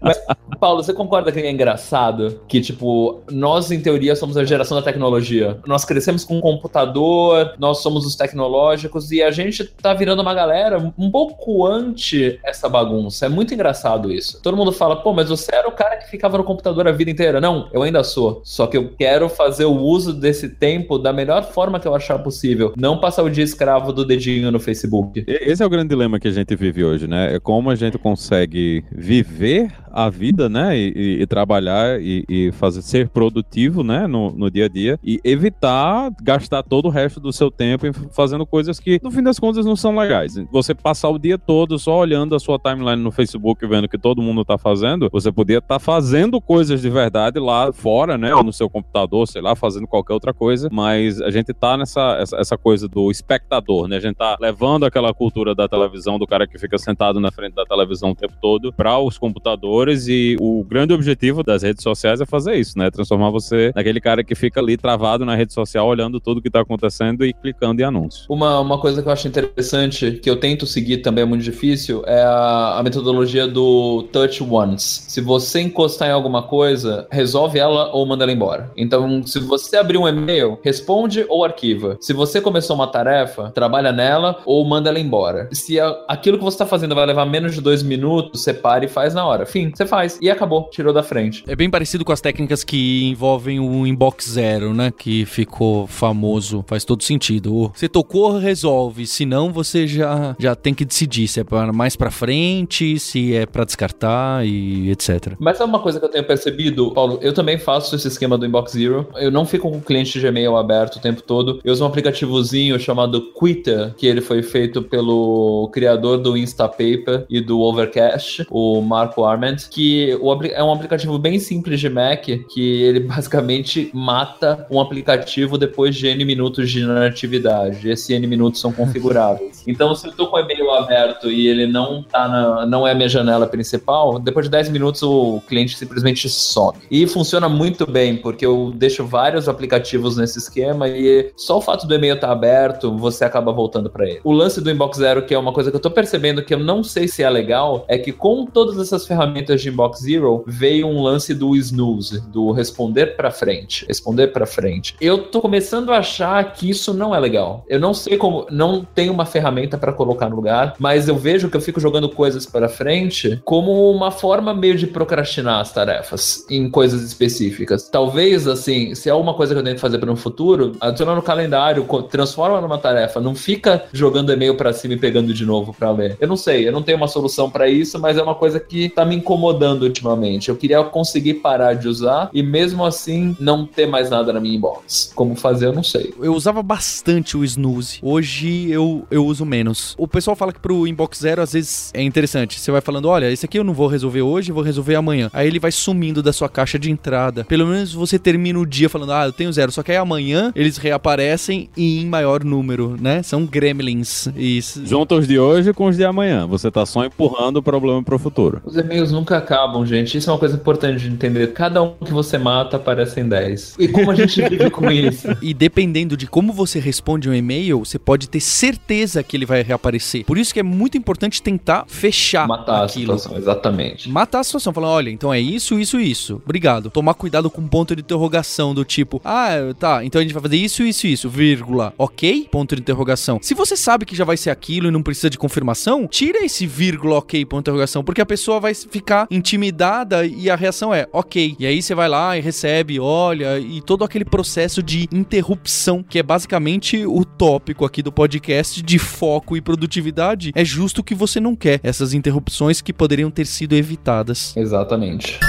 [0.02, 0.20] Mas,
[0.60, 4.84] Paulo, você concorda que é engraçado que, tipo, nós, em teoria, somos a geração da
[4.84, 5.17] tecnologia?
[5.66, 10.94] Nós crescemos com computador, nós somos os tecnológicos e a gente tá virando uma galera
[10.98, 13.26] um pouco anti essa bagunça.
[13.26, 14.42] É muito engraçado isso.
[14.42, 17.12] Todo mundo fala, pô, mas você era o cara que ficava no computador a vida
[17.12, 17.42] inteira.
[17.42, 18.42] Não, eu ainda sou.
[18.44, 22.20] Só que eu quero fazer o uso desse tempo da melhor forma que eu achar
[22.20, 22.74] possível.
[22.78, 25.24] Não passar o dia escravo do dedinho no Facebook.
[25.28, 27.36] Esse é o grande dilema que a gente vive hoje, né?
[27.36, 30.78] É como a gente consegue viver a vida, né?
[30.78, 34.06] E, e, trabalhar e, e, fazer ser produtivo, né?
[34.06, 38.46] No, no dia a dia e evitar gastar todo o resto do seu tempo fazendo
[38.46, 40.36] coisas que, no fim das contas, não são legais.
[40.52, 44.22] Você passar o dia todo só olhando a sua timeline no Facebook, vendo que todo
[44.22, 48.36] mundo tá fazendo, você podia estar tá fazendo coisas de verdade lá fora, né?
[48.36, 50.70] Ou no seu computador, sei lá, fazendo qualquer outra coisa.
[50.72, 53.98] Mas a gente tá nessa essa, essa coisa do espectador, né?
[53.98, 57.56] A gente tá levando aquela cultura da televisão, do cara que fica sentado na frente
[57.56, 62.22] da televisão o tempo todo, para os computadores e o grande objetivo das redes sociais
[62.22, 62.90] é fazer isso, né?
[62.90, 66.62] Transformar você naquele cara que fica ali travado na rede social olhando tudo que tá
[66.62, 68.26] acontecendo e clicando em anúncios.
[68.30, 72.04] Uma, uma coisa que eu acho interessante, que eu tento seguir também é muito difícil,
[72.06, 75.04] é a, a metodologia do touch once.
[75.08, 78.72] Se você encostar em alguma coisa, resolve ela ou manda ela embora.
[78.76, 81.98] Então, se você abrir um e-mail, responde ou arquiva.
[82.02, 85.50] Se você começou uma tarefa, trabalha nela ou manda ela embora.
[85.52, 88.90] Se a, aquilo que você está fazendo vai levar menos de dois minutos, separe e
[88.90, 89.46] faz na hora.
[89.46, 90.18] Fim, você faz.
[90.22, 91.44] E acabou, tirou da frente.
[91.48, 94.92] É bem parecido com as técnicas que envolvem o inbox zero, né?
[94.92, 96.64] Que ficou famoso.
[96.68, 97.72] Faz todo sentido.
[97.76, 99.06] Você tocou, resolve.
[99.06, 103.36] Se não, você já, já tem que decidir se é pra mais pra frente, se
[103.36, 105.34] é para descartar e etc.
[105.40, 107.20] Mas é uma coisa que eu tenho percebido, Paulo?
[107.22, 109.08] Eu também faço esse esquema do Inbox Zero.
[109.16, 111.60] Eu não fico com o cliente de Gmail aberto o tempo todo.
[111.64, 117.40] Eu uso um aplicativozinho chamado Quitter, que ele foi feito pelo criador do Instapaper e
[117.42, 120.12] do Overcast, o Marco Arment que
[120.54, 126.08] é um aplicativo bem simples de Mac, que ele basicamente mata um aplicativo depois de
[126.08, 127.90] N minutos de inatividade.
[127.90, 129.64] Esses N minutos são configuráveis.
[129.68, 132.92] então, se eu tô com o e-mail aberto e ele não tá na, não é
[132.92, 136.78] a minha janela principal, depois de 10 minutos o cliente simplesmente some.
[136.90, 141.88] E funciona muito bem, porque eu deixo vários aplicativos nesse esquema e só o fato
[141.88, 144.20] do e-mail estar tá aberto, você acaba voltando para ele.
[144.24, 146.60] O lance do Inbox Zero, que é uma coisa que eu tô percebendo que eu
[146.60, 150.88] não sei se é legal, é que com todas essas ferramentas de Inbox Zero, veio
[150.88, 154.96] um lance do snooze, do responder para frente, responder para frente.
[155.00, 157.64] Eu tô começando a achar que isso não é legal.
[157.68, 161.50] Eu não sei como, não tem uma ferramenta para colocar no lugar, mas eu vejo
[161.50, 166.46] que eu fico jogando coisas para frente como uma forma meio de procrastinar as tarefas
[166.50, 167.90] em coisas específicas.
[167.90, 171.16] Talvez assim, se é uma coisa que eu tenho que fazer para um futuro, adiciona
[171.16, 175.74] no calendário, transforma numa tarefa, não fica jogando e-mail para cima e pegando de novo
[175.74, 176.18] para ler.
[176.20, 178.90] Eu não sei, eu não tenho uma solução para isso, mas é uma coisa que
[178.90, 180.50] tá me incomodando incomodando ultimamente.
[180.50, 184.56] Eu queria conseguir parar de usar e mesmo assim não ter mais nada na minha
[184.56, 185.12] inbox.
[185.16, 186.14] Como fazer, eu não sei.
[186.20, 188.00] Eu usava bastante o snooze.
[188.02, 189.96] Hoje eu, eu uso menos.
[189.98, 192.60] O pessoal fala que pro inbox zero às vezes é interessante.
[192.60, 195.30] Você vai falando, olha, esse aqui eu não vou resolver hoje, vou resolver amanhã.
[195.32, 197.44] Aí ele vai sumindo da sua caixa de entrada.
[197.44, 199.72] Pelo menos você termina o dia falando, ah, eu tenho zero.
[199.72, 203.22] Só que aí amanhã eles reaparecem e em maior número, né?
[203.22, 204.28] São gremlins.
[204.36, 204.86] Isso.
[204.86, 206.48] Junta os de hoje com os de amanhã.
[206.48, 208.62] Você tá só empurrando o problema pro futuro.
[208.66, 210.18] Os e-mails nunca acabam, gente.
[210.18, 211.52] Isso é uma coisa importante de entender.
[211.52, 213.76] Cada um que você mata aparecem 10.
[213.78, 215.28] E como a gente vive com isso?
[215.42, 219.62] E dependendo de como você responde um e-mail, você pode ter certeza que ele vai
[219.62, 220.24] reaparecer.
[220.26, 223.14] Por isso que é muito importante tentar fechar Matar aquilo.
[223.14, 224.10] a situação, exatamente.
[224.10, 224.72] Matar a situação.
[224.72, 226.42] Falar, olha, então é isso, isso, isso.
[226.46, 226.90] Obrigado.
[226.90, 230.58] Tomar cuidado com ponto de interrogação do tipo, ah, tá, então a gente vai fazer
[230.58, 231.94] isso, isso, isso, vírgula.
[231.98, 232.48] Ok?
[232.50, 233.40] Ponto de interrogação.
[233.42, 236.66] Se você sabe que já vai ser aquilo e não precisa de confirmação, tira esse
[236.66, 241.08] vírgula ok, ponto de interrogação, porque a pessoa vai ficar intimidada e a reação é
[241.14, 241.56] ok.
[241.58, 246.20] E aí você vai lá e recebe, olha, e todo aquele processo de interrupção, que
[246.20, 251.40] é basicamente o tópico aqui do podcast de foco e produtividade, é justo que você
[251.40, 254.56] não quer essas interrupções que poderiam ter sido evitadas.
[254.58, 255.40] Exatamente.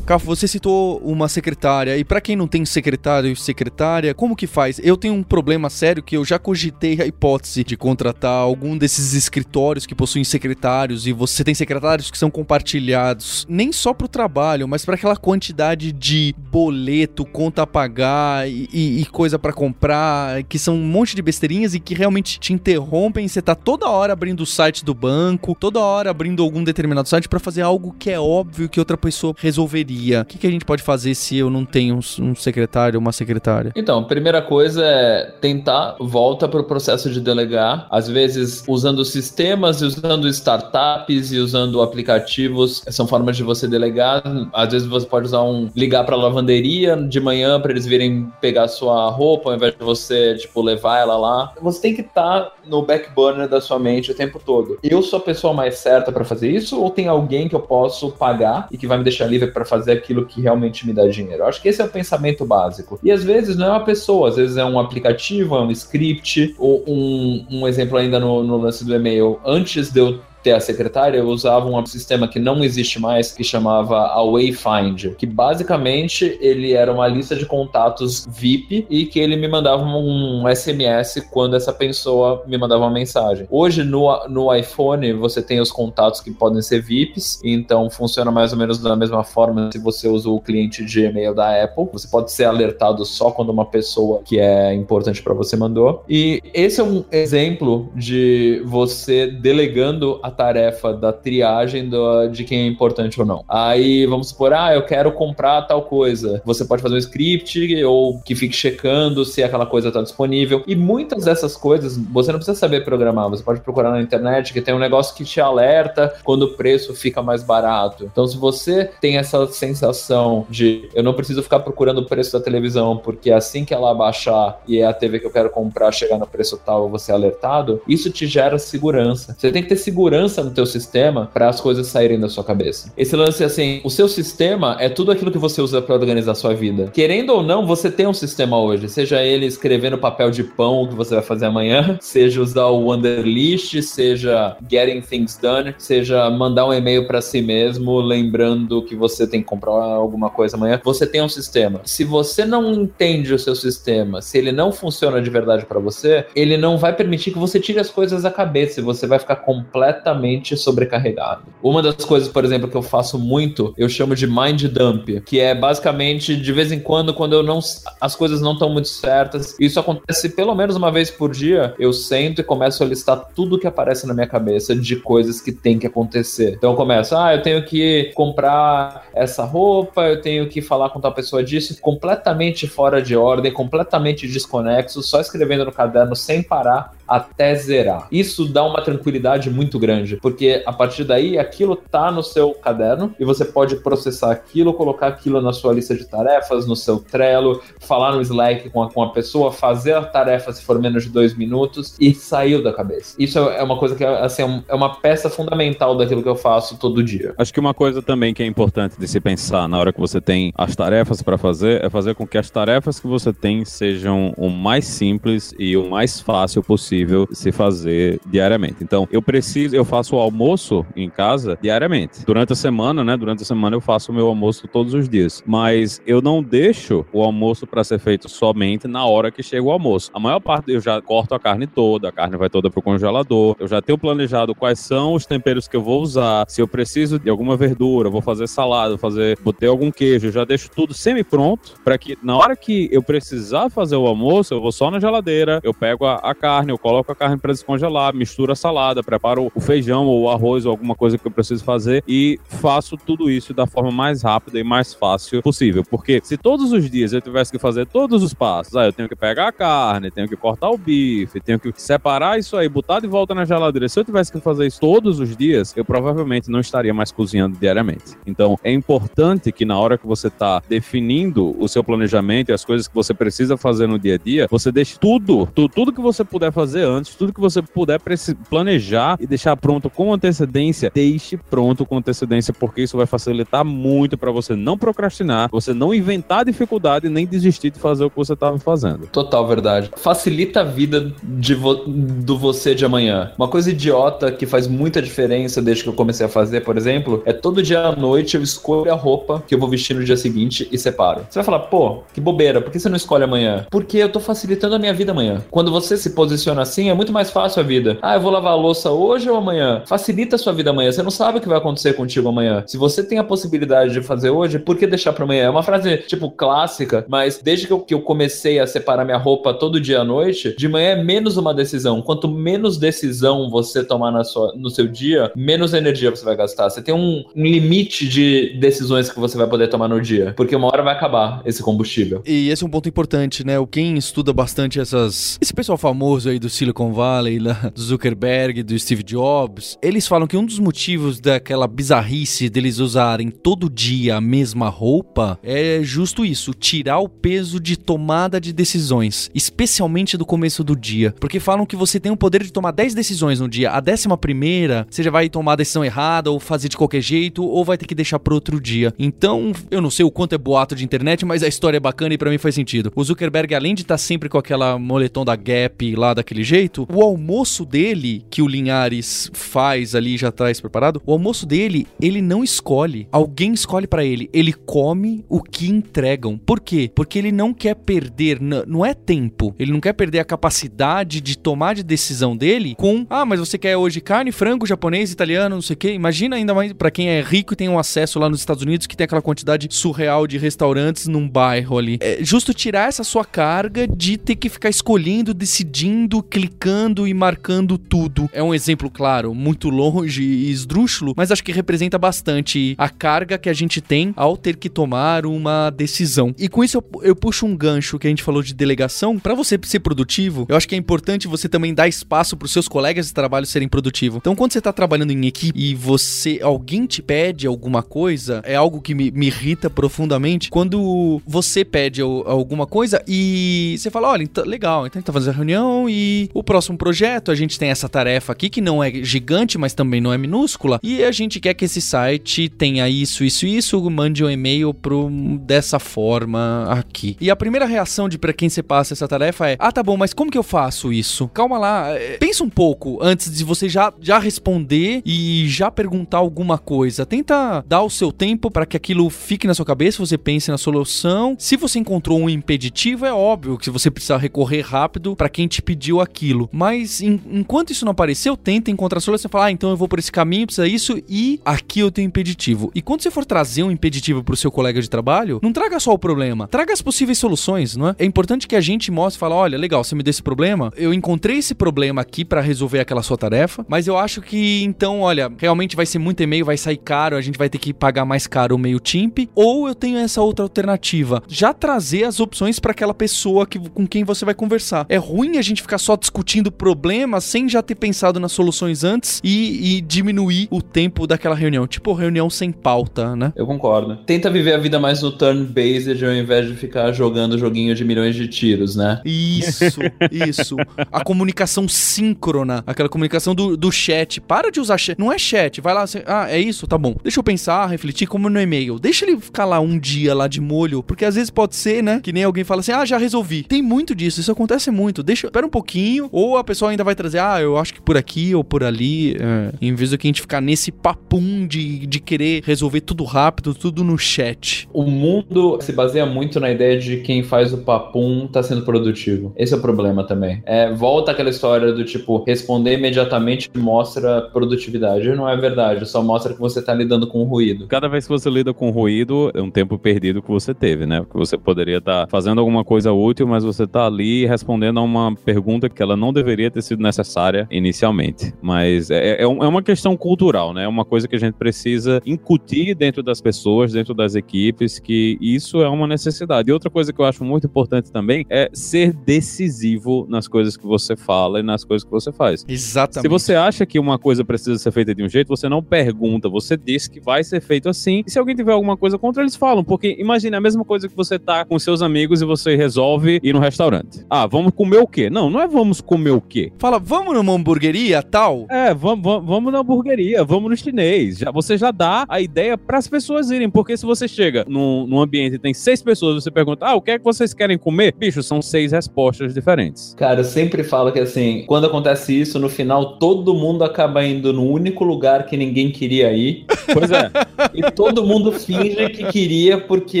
[0.10, 4.48] Cafo, você citou uma secretária, e para quem não tem secretário e secretária, como que
[4.48, 4.80] faz?
[4.82, 9.14] Eu tenho um problema sério que eu já cogitei a hipótese de contratar algum desses
[9.14, 14.66] escritórios que possuem secretários e você tem secretários que são compartilhados, nem só pro trabalho,
[14.66, 20.42] mas para aquela quantidade de boleto, conta a pagar e, e, e coisa para comprar,
[20.42, 23.28] que são um monte de besteirinhas e que realmente te interrompem.
[23.28, 27.28] Você tá toda hora abrindo o site do banco, toda hora abrindo algum determinado site
[27.28, 29.99] para fazer algo que é óbvio que outra pessoa resolveria.
[30.22, 33.00] O que, que a gente pode fazer se eu não tenho um, um secretário ou
[33.00, 33.72] uma secretária?
[33.76, 39.04] Então, a primeira coisa é tentar volta para o processo de delegar, às vezes usando
[39.04, 44.22] sistemas usando startups e usando aplicativos, são formas de você delegar.
[44.52, 48.30] Às vezes você pode usar um ligar para a lavanderia de manhã para eles virem
[48.40, 51.52] pegar sua roupa ao invés de você tipo levar ela lá.
[51.60, 54.78] Você tem que estar tá no back burner da sua mente o tempo todo.
[54.82, 58.10] Eu sou a pessoa mais certa para fazer isso ou tem alguém que eu posso
[58.12, 61.42] pagar e que vai me deixar livre para fazer aquilo que realmente me dá dinheiro?
[61.42, 62.98] Eu acho que esse é o pensamento básico.
[63.02, 66.54] E às vezes não é uma pessoa, às vezes é um aplicativo, é um script,
[66.58, 69.38] ou um, um exemplo ainda no, no lance do e-mail.
[69.44, 73.44] Antes de eu ter a secretária, eu usava um sistema que não existe mais, que
[73.44, 79.36] chamava a Wayfind, que basicamente ele era uma lista de contatos VIP e que ele
[79.36, 83.46] me mandava um SMS quando essa pessoa me mandava uma mensagem.
[83.50, 88.52] Hoje no, no iPhone você tem os contatos que podem ser VIPs, então funciona mais
[88.52, 91.88] ou menos da mesma forma se você usa o cliente de e-mail da Apple.
[91.92, 96.04] Você pode ser alertado só quando uma pessoa que é importante para você mandou.
[96.08, 102.62] E esse é um exemplo de você delegando a tarefa da triagem do, de quem
[102.62, 103.44] é importante ou não.
[103.48, 106.40] Aí vamos supor, ah, eu quero comprar tal coisa.
[106.44, 110.62] Você pode fazer um script ou que fique checando se aquela coisa está disponível.
[110.66, 113.28] E muitas dessas coisas você não precisa saber programar.
[113.30, 116.94] Você pode procurar na internet que tem um negócio que te alerta quando o preço
[116.94, 118.04] fica mais barato.
[118.04, 122.40] Então, se você tem essa sensação de eu não preciso ficar procurando o preço da
[122.40, 126.18] televisão, porque assim que ela baixar e é a TV que eu quero comprar chegar
[126.18, 129.34] no preço tal, eu vou ser alertado, isso te gera segurança.
[129.36, 132.44] Você tem que ter segurança segurança no teu sistema para as coisas saírem da sua
[132.44, 132.92] cabeça.
[132.96, 136.34] Esse lance assim, o seu sistema é tudo aquilo que você usa para organizar a
[136.34, 136.90] sua vida.
[136.92, 140.82] Querendo ou não, você tem um sistema hoje, seja ele escrever no papel de pão
[140.82, 146.28] o que você vai fazer amanhã, seja usar o Wanderlist, seja getting things done, seja
[146.30, 150.80] mandar um e-mail para si mesmo lembrando que você tem que comprar alguma coisa amanhã.
[150.84, 151.80] Você tem um sistema.
[151.84, 156.26] Se você não entende o seu sistema, se ele não funciona de verdade para você,
[156.34, 159.36] ele não vai permitir que você tire as coisas da cabeça e você vai ficar
[159.36, 161.42] completamente completamente sobrecarregado.
[161.62, 165.38] Uma das coisas, por exemplo, que eu faço muito, eu chamo de mind dump, que
[165.38, 167.60] é basicamente de vez em quando, quando eu não
[168.00, 169.56] as coisas não estão muito certas.
[169.60, 171.74] Isso acontece pelo menos uma vez por dia.
[171.78, 175.52] Eu sento e começo a listar tudo que aparece na minha cabeça de coisas que
[175.52, 176.54] tem que acontecer.
[176.56, 181.00] Então eu começo, ah, eu tenho que comprar essa roupa, eu tenho que falar com
[181.00, 186.94] tal pessoa disso, completamente fora de ordem, completamente desconexo, só escrevendo no caderno sem parar
[187.10, 188.06] até zerar.
[188.12, 193.12] Isso dá uma tranquilidade muito grande, porque a partir daí aquilo tá no seu caderno
[193.18, 197.60] e você pode processar aquilo, colocar aquilo na sua lista de tarefas, no seu Trello,
[197.80, 201.10] falar no Slack com a, com a pessoa, fazer a tarefa se for menos de
[201.10, 203.16] dois minutos e saiu da cabeça.
[203.18, 206.36] Isso é, é uma coisa que assim, é, é uma peça fundamental daquilo que eu
[206.36, 207.34] faço todo dia.
[207.36, 210.20] Acho que uma coisa também que é importante de se pensar na hora que você
[210.20, 214.32] tem as tarefas para fazer é fazer com que as tarefas que você tem sejam
[214.36, 218.82] o mais simples e o mais fácil possível possível se fazer diariamente.
[218.82, 222.24] Então, eu preciso, eu faço o almoço em casa diariamente.
[222.24, 223.16] Durante a semana, né?
[223.16, 225.42] Durante a semana eu faço o meu almoço todos os dias.
[225.46, 229.70] Mas eu não deixo o almoço para ser feito somente na hora que chega o
[229.70, 230.10] almoço.
[230.12, 233.56] A maior parte eu já corto a carne toda, a carne vai toda pro congelador.
[233.58, 236.44] Eu já tenho planejado quais são os temperos que eu vou usar.
[236.48, 240.32] Se eu preciso de alguma verdura, vou fazer salada, vou fazer, botei algum queijo, eu
[240.32, 244.54] já deixo tudo semi pronto para que na hora que eu precisar fazer o almoço,
[244.54, 248.14] eu vou só na geladeira, eu pego a, a carne, eu a carne para descongelar,
[248.14, 251.64] misturo a salada, preparo o feijão ou o arroz ou alguma coisa que eu preciso
[251.64, 255.84] fazer e faço tudo isso da forma mais rápida e mais fácil possível.
[255.88, 259.08] Porque se todos os dias eu tivesse que fazer todos os passos, ah, eu tenho
[259.08, 263.00] que pegar a carne, tenho que cortar o bife, tenho que separar isso aí, botar
[263.00, 263.88] de volta na geladeira.
[263.88, 267.56] Se eu tivesse que fazer isso todos os dias, eu provavelmente não estaria mais cozinhando
[267.56, 268.16] diariamente.
[268.26, 272.64] Então, é importante que na hora que você está definindo o seu planejamento e as
[272.64, 276.00] coisas que você precisa fazer no dia a dia, você deixe tudo, tudo, tudo que
[276.00, 278.00] você puder fazer fazer antes, tudo que você puder
[278.48, 284.16] planejar e deixar pronto com antecedência, deixe pronto com antecedência, porque isso vai facilitar muito
[284.16, 288.32] para você não procrastinar, você não inventar dificuldade nem desistir de fazer o que você
[288.32, 289.06] estava fazendo.
[289.08, 289.90] Total verdade.
[289.96, 293.32] Facilita a vida de vo do você de amanhã.
[293.36, 297.22] Uma coisa idiota que faz muita diferença desde que eu comecei a fazer, por exemplo,
[297.24, 300.16] é todo dia à noite eu escolho a roupa que eu vou vestir no dia
[300.16, 301.26] seguinte e separo.
[301.28, 303.66] Você vai falar, pô, que bobeira, por que você não escolhe amanhã?
[303.70, 305.42] Porque eu tô facilitando a minha vida amanhã.
[305.50, 307.98] Quando você se posiciona assim, é muito mais fácil a vida.
[308.02, 309.82] Ah, eu vou lavar a louça hoje ou amanhã?
[309.86, 310.92] Facilita a sua vida amanhã.
[310.92, 312.64] Você não sabe o que vai acontecer contigo amanhã.
[312.66, 315.44] Se você tem a possibilidade de fazer hoje, por que deixar para amanhã?
[315.44, 319.16] É uma frase, tipo, clássica, mas desde que eu, que eu comecei a separar minha
[319.16, 322.02] roupa todo dia à noite, de manhã é menos uma decisão.
[322.02, 326.68] Quanto menos decisão você tomar na sua, no seu dia, menos energia você vai gastar.
[326.68, 330.54] Você tem um, um limite de decisões que você vai poder tomar no dia, porque
[330.54, 332.22] uma hora vai acabar esse combustível.
[332.26, 333.54] E esse é um ponto importante, né?
[333.70, 338.78] Quem estuda bastante essas esse pessoal famoso aí do Silicon Valley, lá, do Zuckerberg, do
[338.78, 344.20] Steve Jobs, eles falam que um dos motivos daquela bizarrice deles usarem todo dia a
[344.20, 350.62] mesma roupa é justo isso, tirar o peso de tomada de decisões, especialmente do começo
[350.62, 353.70] do dia, porque falam que você tem o poder de tomar 10 decisões no dia,
[353.70, 357.44] a décima primeira você já vai tomar a decisão errada ou fazer de qualquer jeito
[357.44, 358.92] ou vai ter que deixar para outro dia.
[358.98, 362.14] Então, eu não sei o quanto é boato de internet, mas a história é bacana
[362.14, 362.92] e para mim faz sentido.
[362.94, 366.86] O Zuckerberg, além de estar tá sempre com aquela moletom da Gap lá daquele jeito,
[366.92, 372.20] o almoço dele, que o Linhares faz ali já traz preparado, o almoço dele, ele
[372.22, 373.08] não escolhe.
[373.10, 374.28] Alguém escolhe para ele.
[374.32, 376.38] Ele come o que entregam.
[376.38, 376.90] Por quê?
[376.94, 379.54] Porque ele não quer perder, não é tempo.
[379.58, 383.58] Ele não quer perder a capacidade de tomar de decisão dele com, ah, mas você
[383.58, 385.92] quer hoje carne, frango, japonês, italiano, não sei o quê.
[385.92, 388.86] Imagina ainda mais para quem é rico e tem um acesso lá nos Estados Unidos
[388.86, 391.98] que tem aquela quantidade surreal de restaurantes num bairro ali.
[392.00, 397.76] É justo tirar essa sua carga de ter que ficar escolhendo, decidindo, clicando e marcando
[397.76, 398.30] tudo.
[398.32, 403.36] É um exemplo, claro, muito longe e esdrúxulo, mas acho que representa bastante a carga
[403.36, 406.32] que a gente tem ao ter que tomar uma decisão.
[406.38, 409.18] E com isso eu, eu puxo um gancho que a gente falou de delegação.
[409.18, 412.52] Para você ser produtivo, eu acho que é importante você também dar espaço para os
[412.52, 414.18] seus colegas de trabalho serem produtivos.
[414.18, 418.54] Então, quando você tá trabalhando em equipe e você alguém te pede alguma coisa, é
[418.54, 420.50] algo que me, me irrita profundamente.
[420.50, 425.12] Quando você pede alguma coisa e você fala, olha, então, legal, então a gente tá
[425.12, 428.82] fazendo a reunião e o próximo projeto, a gente tem essa tarefa aqui que não
[428.82, 432.88] é gigante, mas também não é minúscula, e a gente quer que esse site tenha
[432.88, 435.08] isso, isso, isso, mande um e-mail pro
[435.40, 437.16] dessa forma aqui.
[437.20, 439.96] E a primeira reação de para quem você passa essa tarefa é: "Ah, tá bom,
[439.96, 441.28] mas como que eu faço isso?".
[441.28, 446.18] Calma lá, é, pensa um pouco antes de você já já responder e já perguntar
[446.18, 447.06] alguma coisa.
[447.06, 450.58] Tenta dar o seu tempo para que aquilo fique na sua cabeça, você pense na
[450.58, 451.36] solução.
[451.38, 455.62] Se você encontrou um impeditivo, é óbvio que você precisa recorrer rápido para quem te
[455.62, 456.09] pediu aquilo.
[456.52, 459.88] Mas em, enquanto isso não apareceu, tenta encontrar solução e falar: ah, então eu vou
[459.88, 462.70] por esse caminho, precisa isso e aqui eu tenho impeditivo.
[462.74, 465.92] E quando você for trazer um impeditivo pro seu colega de trabalho, não traga só
[465.92, 467.94] o problema, traga as possíveis soluções, não é?
[467.98, 470.72] É importante que a gente mostre e fale: olha, legal, você me deu esse problema,
[470.76, 475.00] eu encontrei esse problema aqui para resolver aquela sua tarefa, mas eu acho que então,
[475.00, 478.04] olha, realmente vai ser muito e-mail, vai sair caro, a gente vai ter que pagar
[478.04, 481.22] mais caro o meio timp, ou eu tenho essa outra alternativa.
[481.28, 484.86] Já trazer as opções para aquela pessoa que, com quem você vai conversar.
[484.88, 489.20] É ruim a gente ficar só discutindo problemas sem já ter pensado nas soluções antes
[489.22, 491.66] e, e diminuir o tempo daquela reunião.
[491.66, 493.32] Tipo, reunião sem pauta, né?
[493.36, 493.96] Eu concordo.
[494.06, 498.16] Tenta viver a vida mais no turn-based ao invés de ficar jogando joguinho de milhões
[498.16, 499.00] de tiros, né?
[499.04, 499.80] Isso,
[500.10, 500.56] isso.
[500.90, 504.20] A comunicação síncrona, aquela comunicação do, do chat.
[504.20, 504.98] Para de usar chat.
[504.98, 506.96] Não é chat, vai lá, assim, ah, é isso, tá bom.
[507.02, 508.78] Deixa eu pensar, refletir como no e-mail.
[508.78, 512.00] Deixa ele ficar lá um dia lá de molho, porque às vezes pode ser, né,
[512.02, 513.42] que nem alguém fala assim, ah, já resolvi.
[513.42, 515.02] Tem muito disso, isso acontece muito.
[515.02, 517.96] Deixa, espera um pouquinho, ou a pessoa ainda vai trazer, ah, eu acho que por
[517.96, 521.86] aqui ou por ali, é, em vez do que a gente ficar nesse papum de,
[521.86, 524.68] de querer resolver tudo rápido, tudo no chat.
[524.72, 529.32] O mundo se baseia muito na ideia de quem faz o papum tá sendo produtivo.
[529.36, 530.42] Esse é o problema também.
[530.44, 535.08] É, volta aquela história do tipo, responder imediatamente mostra produtividade.
[535.14, 537.66] Não é verdade, só mostra que você tá lidando com ruído.
[537.68, 541.00] Cada vez que você lida com ruído, é um tempo perdido que você teve, né?
[541.00, 544.82] Porque você poderia estar tá fazendo alguma coisa útil, mas você tá ali respondendo a
[544.82, 548.32] uma pergunta que ela não deveria ter sido necessária inicialmente.
[548.42, 550.64] Mas é, é, é, é uma questão cultural, né?
[550.64, 555.18] É uma coisa que a gente precisa incutir dentro das pessoas, dentro das equipes, que
[555.20, 556.50] isso é uma necessidade.
[556.50, 560.66] E outra coisa que eu acho muito importante também é ser decisivo nas coisas que
[560.66, 562.44] você fala e nas coisas que você faz.
[562.48, 563.02] Exatamente.
[563.02, 566.28] Se você acha que uma coisa precisa ser feita de um jeito, você não pergunta,
[566.28, 568.02] você diz que vai ser feito assim.
[568.06, 569.64] E se alguém tiver alguma coisa contra, eles falam.
[569.64, 573.32] Porque imagine a mesma coisa que você tá com seus amigos e você resolve ir
[573.32, 574.04] no restaurante.
[574.08, 575.10] Ah, vamos comer o quê?
[575.10, 576.52] Não, não é vamos comer o quê?
[576.58, 578.46] Fala, vamos numa hamburgueria tal?
[578.48, 581.18] É, vamos, vamos, vamos na hamburgueria, vamos no chinês.
[581.18, 584.86] Já, você já dá a ideia para as pessoas irem, porque se você chega num,
[584.86, 587.58] num ambiente e tem seis pessoas, você pergunta, ah, o que é que vocês querem
[587.58, 587.94] comer?
[587.96, 589.94] Bicho, são seis respostas diferentes.
[589.96, 594.32] Cara, eu sempre falo que assim, quando acontece isso, no final todo mundo acaba indo
[594.32, 596.44] no único lugar que ninguém queria ir.
[596.72, 597.10] Pois é.
[597.54, 600.00] e todo mundo finge que queria porque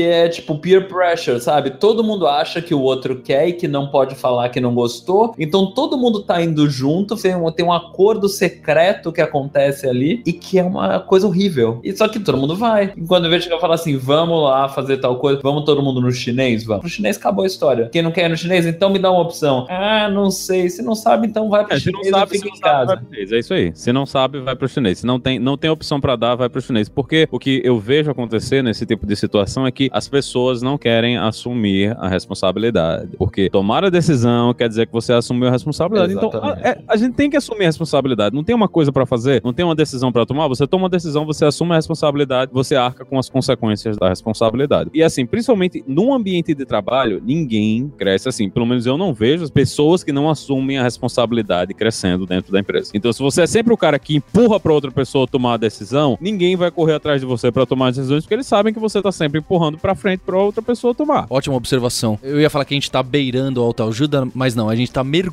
[0.00, 1.70] é tipo peer pressure, sabe?
[1.70, 5.34] Todo mundo acha que o outro quer e que não pode falar que não gostou.
[5.38, 10.22] Então todo mundo tá indo junto, tem um, tem um acordo secreto que acontece ali
[10.26, 11.80] e que é uma coisa horrível.
[11.82, 12.92] E só que todo mundo vai.
[12.96, 15.82] E quando eu vejo que eu falo assim, vamos lá fazer tal coisa, vamos todo
[15.82, 16.84] mundo no chinês, vamos.
[16.84, 17.88] No chinês acabou a história.
[17.90, 19.66] Quem não quer ir no chinês, então me dá uma opção.
[19.68, 20.68] Ah, não sei.
[20.70, 22.56] Se não sabe, então vai pro É, se chinês não sabe, ou se fica não
[22.56, 22.96] em sabe, casa.
[22.96, 23.32] pro chinês.
[23.32, 23.72] É isso aí.
[23.74, 24.98] Se não sabe, vai pro chinês.
[24.98, 26.88] Se não tem, não tem opção pra dar, vai pro chinês.
[26.88, 30.76] Porque o que eu vejo acontecer nesse tipo de situação é que as pessoas não
[30.78, 33.16] querem assumir a responsabilidade.
[33.16, 36.12] Porque tomar a decisão quer dizer que você assumiu a responsabilidade.
[36.12, 36.66] Então, a, Exatamente.
[36.66, 38.34] é- a gente tem que assumir a responsabilidade.
[38.34, 40.48] Não tem uma coisa pra fazer, não tem uma decisão pra tomar.
[40.48, 44.90] Você toma uma decisão, você assume a responsabilidade, você arca com as consequências da responsabilidade.
[44.94, 48.48] E assim, principalmente num ambiente de trabalho, ninguém cresce assim.
[48.50, 52.60] Pelo menos eu não vejo as pessoas que não assumem a responsabilidade crescendo dentro da
[52.60, 52.90] empresa.
[52.94, 56.18] Então, se você é sempre o cara que empurra pra outra pessoa tomar a decisão,
[56.20, 59.00] ninguém vai correr atrás de você pra tomar as decisões, porque eles sabem que você
[59.00, 61.26] tá sempre empurrando pra frente pra outra pessoa tomar.
[61.30, 62.18] Ótima observação.
[62.22, 65.02] Eu ia falar que a gente tá beirando a autoajuda, mas não, a gente tá
[65.04, 65.29] mergulhando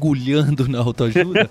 [0.67, 1.49] na autoajuda.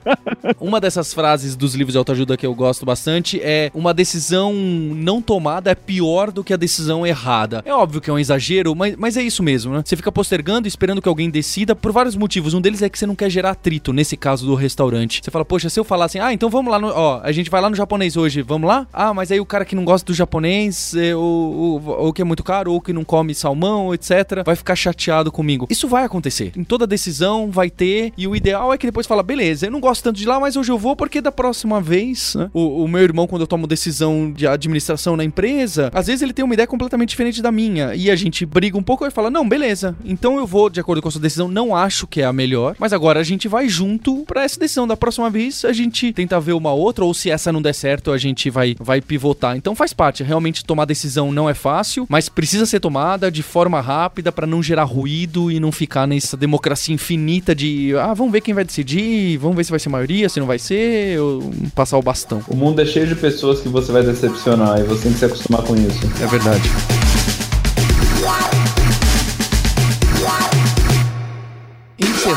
[0.60, 5.20] uma dessas frases dos livros de autoajuda que eu gosto bastante é uma decisão não
[5.20, 7.62] tomada é pior do que a decisão errada.
[7.64, 9.82] É óbvio que é um exagero, mas, mas é isso mesmo, né?
[9.84, 12.54] Você fica postergando, esperando que alguém decida por vários motivos.
[12.54, 15.20] Um deles é que você não quer gerar atrito, nesse caso do restaurante.
[15.22, 16.88] Você fala, poxa, se eu falar assim, ah, então vamos lá no.
[16.88, 18.86] Ó, a gente vai lá no japonês hoje, vamos lá?
[18.92, 22.22] Ah, mas aí o cara que não gosta do japonês, é, ou, ou, ou que
[22.22, 25.66] é muito caro, ou que não come salmão, etc., vai ficar chateado comigo.
[25.70, 26.52] Isso vai acontecer.
[26.56, 29.80] Em toda decisão vai ter, e o ideal é que depois fala, beleza, eu não
[29.80, 32.50] gosto tanto de lá, mas hoje eu vou porque da próxima vez, né?
[32.52, 36.32] O, o meu irmão, quando eu tomo decisão de administração na empresa, às vezes ele
[36.32, 39.30] tem uma ideia completamente diferente da minha, e a gente briga um pouco e fala,
[39.30, 42.24] não, beleza, então eu vou de acordo com a sua decisão, não acho que é
[42.24, 44.86] a melhor, mas agora a gente vai junto pra essa decisão.
[44.86, 48.10] Da próxima vez a gente tenta ver uma outra, ou se essa não der certo,
[48.10, 49.56] a gente vai, vai pivotar.
[49.56, 53.80] Então faz parte, realmente tomar decisão não é fácil, mas precisa ser tomada de forma
[53.80, 58.40] rápida pra não gerar ruído e não ficar nessa democracia infinita de, ah, vamos ver
[58.40, 61.98] quem vai decidir, vamos ver se vai ser maioria, se não vai ser, ou passar
[61.98, 62.42] o bastão.
[62.48, 65.24] O mundo é cheio de pessoas que você vai decepcionar e você tem que se
[65.24, 66.00] acostumar com isso.
[66.22, 67.01] É verdade.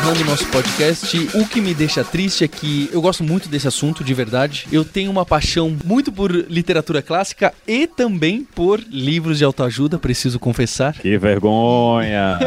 [0.06, 3.68] Encerrando o nosso podcast, o que me deixa triste é que eu gosto muito desse
[3.68, 4.68] assunto, de verdade.
[4.72, 10.38] Eu tenho uma paixão muito por literatura clássica e também por livros de autoajuda, preciso
[10.38, 10.94] confessar.
[10.94, 12.38] Que vergonha!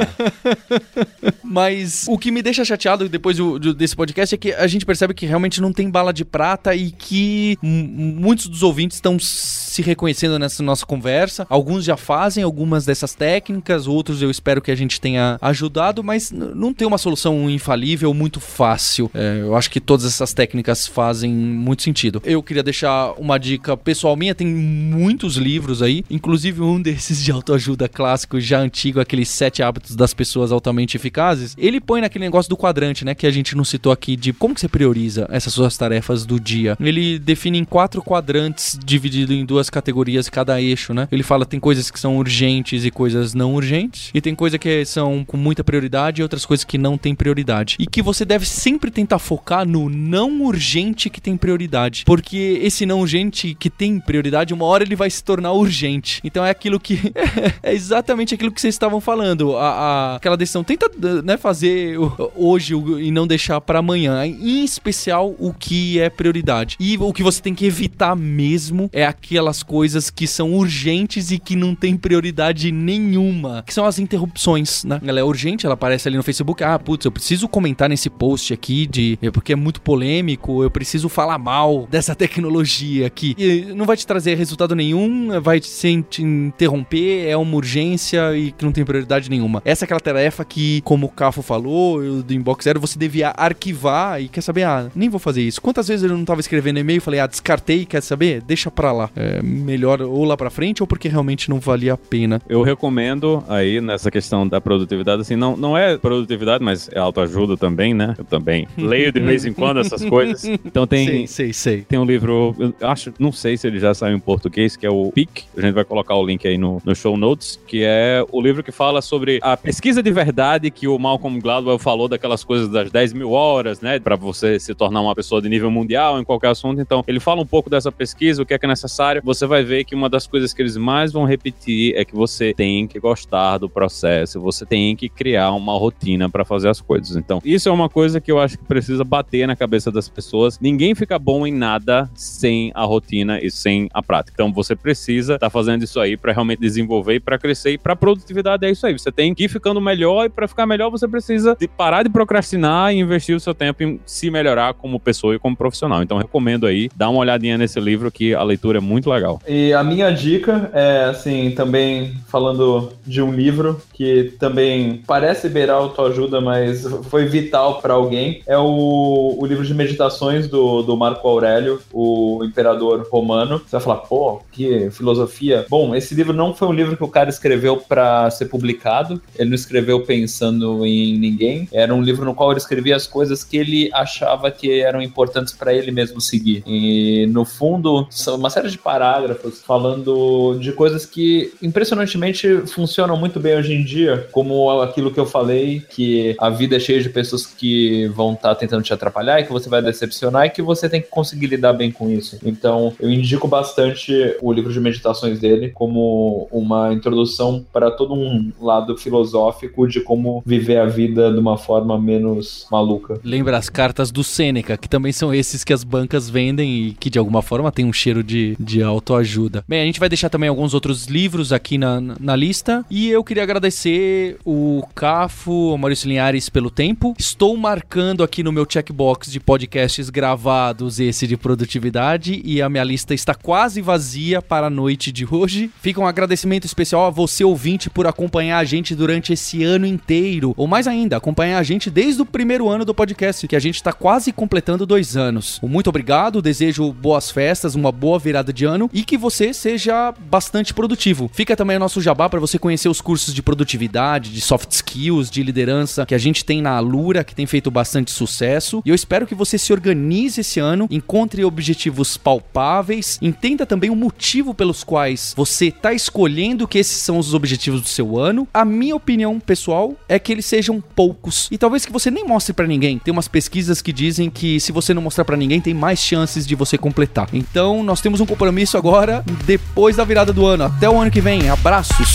[1.42, 4.86] Mas o que me deixa chateado depois do- do- desse podcast é que a gente
[4.86, 9.82] percebe que realmente não tem bala de prata e que muitos dos ouvintes estão se
[9.82, 11.44] reconhecendo nessa nossa conversa.
[11.50, 16.30] Alguns já fazem algumas dessas técnicas, outros eu espero que a gente tenha ajudado, mas
[16.30, 19.10] não tem uma solução infalível muito fácil.
[19.14, 22.22] É, eu acho que todas essas técnicas fazem muito sentido.
[22.24, 27.32] Eu queria deixar uma dica pessoal minha, tem muitos livros aí, inclusive um desses de
[27.32, 31.54] autoajuda clássico, já antigo, aqueles sete hábitos das pessoas altamente eficazes.
[31.58, 34.54] Ele põe naquele negócio do quadrante, né, que a gente não citou aqui, de como
[34.54, 36.76] que você prioriza essas suas tarefas do dia.
[36.80, 41.08] Ele define em quatro quadrantes, dividido em duas categorias cada eixo, né?
[41.10, 44.84] Ele fala tem coisas que são urgentes e coisas não urgentes, e tem coisas que
[44.84, 47.37] são com muita prioridade e outras coisas que não têm prioridade.
[47.78, 52.84] E que você deve sempre tentar focar no não urgente que tem prioridade, porque esse
[52.86, 56.20] não urgente que tem prioridade, uma hora ele vai se tornar urgente.
[56.24, 57.12] Então é aquilo que
[57.62, 60.90] é exatamente aquilo que vocês estavam falando, a, a- aquela decisão tenta
[61.22, 61.96] né, fazer
[62.34, 66.76] hoje e não deixar pra amanhã, em especial o que é prioridade.
[66.80, 71.38] E o que você tem que evitar mesmo é aquelas coisas que são urgentes e
[71.38, 75.00] que não tem prioridade nenhuma, que são as interrupções, né?
[75.06, 78.54] Ela é urgente, ela aparece ali no Facebook, ah, putz, eu preciso comentar nesse post
[78.54, 83.34] aqui de é porque é muito polêmico, eu preciso falar mal dessa tecnologia aqui.
[83.36, 88.64] E não vai te trazer resultado nenhum, vai te interromper, é uma urgência e que
[88.64, 89.60] não tem prioridade nenhuma.
[89.64, 93.32] Essa é aquela tarefa que, como o Cafo falou, eu, do Inbox Zero, você devia
[93.36, 95.60] arquivar e quer saber, ah, nem vou fazer isso.
[95.60, 98.42] Quantas vezes eu não tava escrevendo e-mail e falei, ah, descartei, quer saber?
[98.42, 99.10] Deixa pra lá.
[99.16, 102.40] É melhor ou lá pra frente ou porque realmente não valia a pena.
[102.48, 107.56] Eu recomendo aí nessa questão da produtividade, assim, não, não é produtividade, mas é autoajuda
[107.56, 108.14] também, né?
[108.16, 110.44] Eu também leio de vez em quando essas coisas.
[110.44, 111.06] Então tem.
[111.06, 111.82] Sei, sei, sei.
[111.82, 114.90] Tem um livro, eu acho, não sei se ele já saiu em português, que é
[114.90, 115.44] o PIC.
[115.56, 118.62] A gente vai colocar o link aí no, no show notes, que é o livro
[118.62, 122.90] que fala sobre a pesquisa de verdade que o Malcolm Gladwell falou daquelas coisas das
[122.90, 123.98] 10 mil horas, né?
[123.98, 126.80] Para você se tornar uma pessoa de nível mundial em qualquer assunto.
[126.80, 129.22] Então, ele fala um pouco dessa pesquisa, o que é que é necessário.
[129.24, 132.52] Você vai ver que uma das coisas que eles mais vão repetir é que você
[132.54, 136.97] tem que gostar do processo, você tem que criar uma rotina para fazer as coisas.
[137.16, 140.58] Então, isso é uma coisa que eu acho que precisa bater na cabeça das pessoas.
[140.60, 144.32] Ninguém fica bom em nada sem a rotina e sem a prática.
[144.34, 147.78] Então, você precisa estar tá fazendo isso aí para realmente desenvolver e para crescer e
[147.78, 148.98] para produtividade é isso aí.
[148.98, 152.08] Você tem que ir ficando melhor e para ficar melhor você precisa de parar de
[152.08, 156.02] procrastinar e investir o seu tempo em se melhorar como pessoa e como profissional.
[156.02, 159.40] Então, recomendo aí, dá uma olhadinha nesse livro que a leitura é muito legal.
[159.46, 165.76] E a minha dica é, assim, também falando de um livro que também parece beirar
[165.76, 171.26] autoajuda, mas foi vital para alguém, é o, o livro de meditações do, do Marco
[171.26, 173.58] Aurélio, o imperador romano.
[173.58, 175.66] Você vai falar, pô, que filosofia.
[175.68, 179.50] Bom, esse livro não foi um livro que o cara escreveu para ser publicado, ele
[179.50, 183.56] não escreveu pensando em ninguém, era um livro no qual ele escrevia as coisas que
[183.56, 186.62] ele achava que eram importantes para ele mesmo seguir.
[186.66, 193.40] E no fundo, são uma série de parágrafos falando de coisas que impressionantemente funcionam muito
[193.40, 197.46] bem hoje em dia, como aquilo que eu falei, que a vida cheia de pessoas
[197.46, 200.88] que vão estar tá tentando te atrapalhar e que você vai decepcionar e que você
[200.88, 202.38] tem que conseguir lidar bem com isso.
[202.44, 208.52] Então, eu indico bastante o livro de meditações dele como uma introdução para todo um
[208.60, 213.20] lado filosófico de como viver a vida de uma forma menos maluca.
[213.24, 217.10] Lembra as cartas do Sêneca, que também são esses que as bancas vendem e que
[217.10, 219.64] de alguma forma tem um cheiro de, de autoajuda.
[219.68, 223.22] Bem, a gente vai deixar também alguns outros livros aqui na, na lista e eu
[223.24, 227.14] queria agradecer o Cafo, o Maurício Linhares pelo tempo.
[227.18, 232.84] Estou marcando aqui no meu checkbox de podcasts gravados esse de produtividade e a minha
[232.84, 235.70] lista está quase vazia para a noite de hoje.
[235.80, 240.54] Fica um agradecimento especial a você ouvinte por acompanhar a gente durante esse ano inteiro,
[240.56, 243.76] ou mais ainda, acompanhar a gente desde o primeiro ano do podcast, que a gente
[243.76, 245.58] está quase completando dois anos.
[245.62, 250.72] Muito obrigado, desejo boas festas, uma boa virada de ano e que você seja bastante
[250.74, 251.30] produtivo.
[251.32, 255.30] Fica também o nosso jabá para você conhecer os cursos de produtividade, de soft skills,
[255.30, 258.82] de liderança que a gente tem na Alura, que tem feito bastante sucesso.
[258.84, 263.96] E eu espero que você se organize esse ano, encontre objetivos palpáveis, entenda também o
[263.96, 268.46] motivo pelos quais você está escolhendo que esses são os objetivos do seu ano.
[268.52, 272.52] A minha opinião pessoal é que eles sejam poucos e talvez que você nem mostre
[272.52, 272.98] para ninguém.
[272.98, 276.46] Tem umas pesquisas que dizem que se você não mostrar para ninguém, tem mais chances
[276.46, 277.28] de você completar.
[277.32, 280.64] Então, nós temos um compromisso agora depois da virada do ano.
[280.64, 281.48] Até o ano que vem.
[281.48, 282.14] Abraços.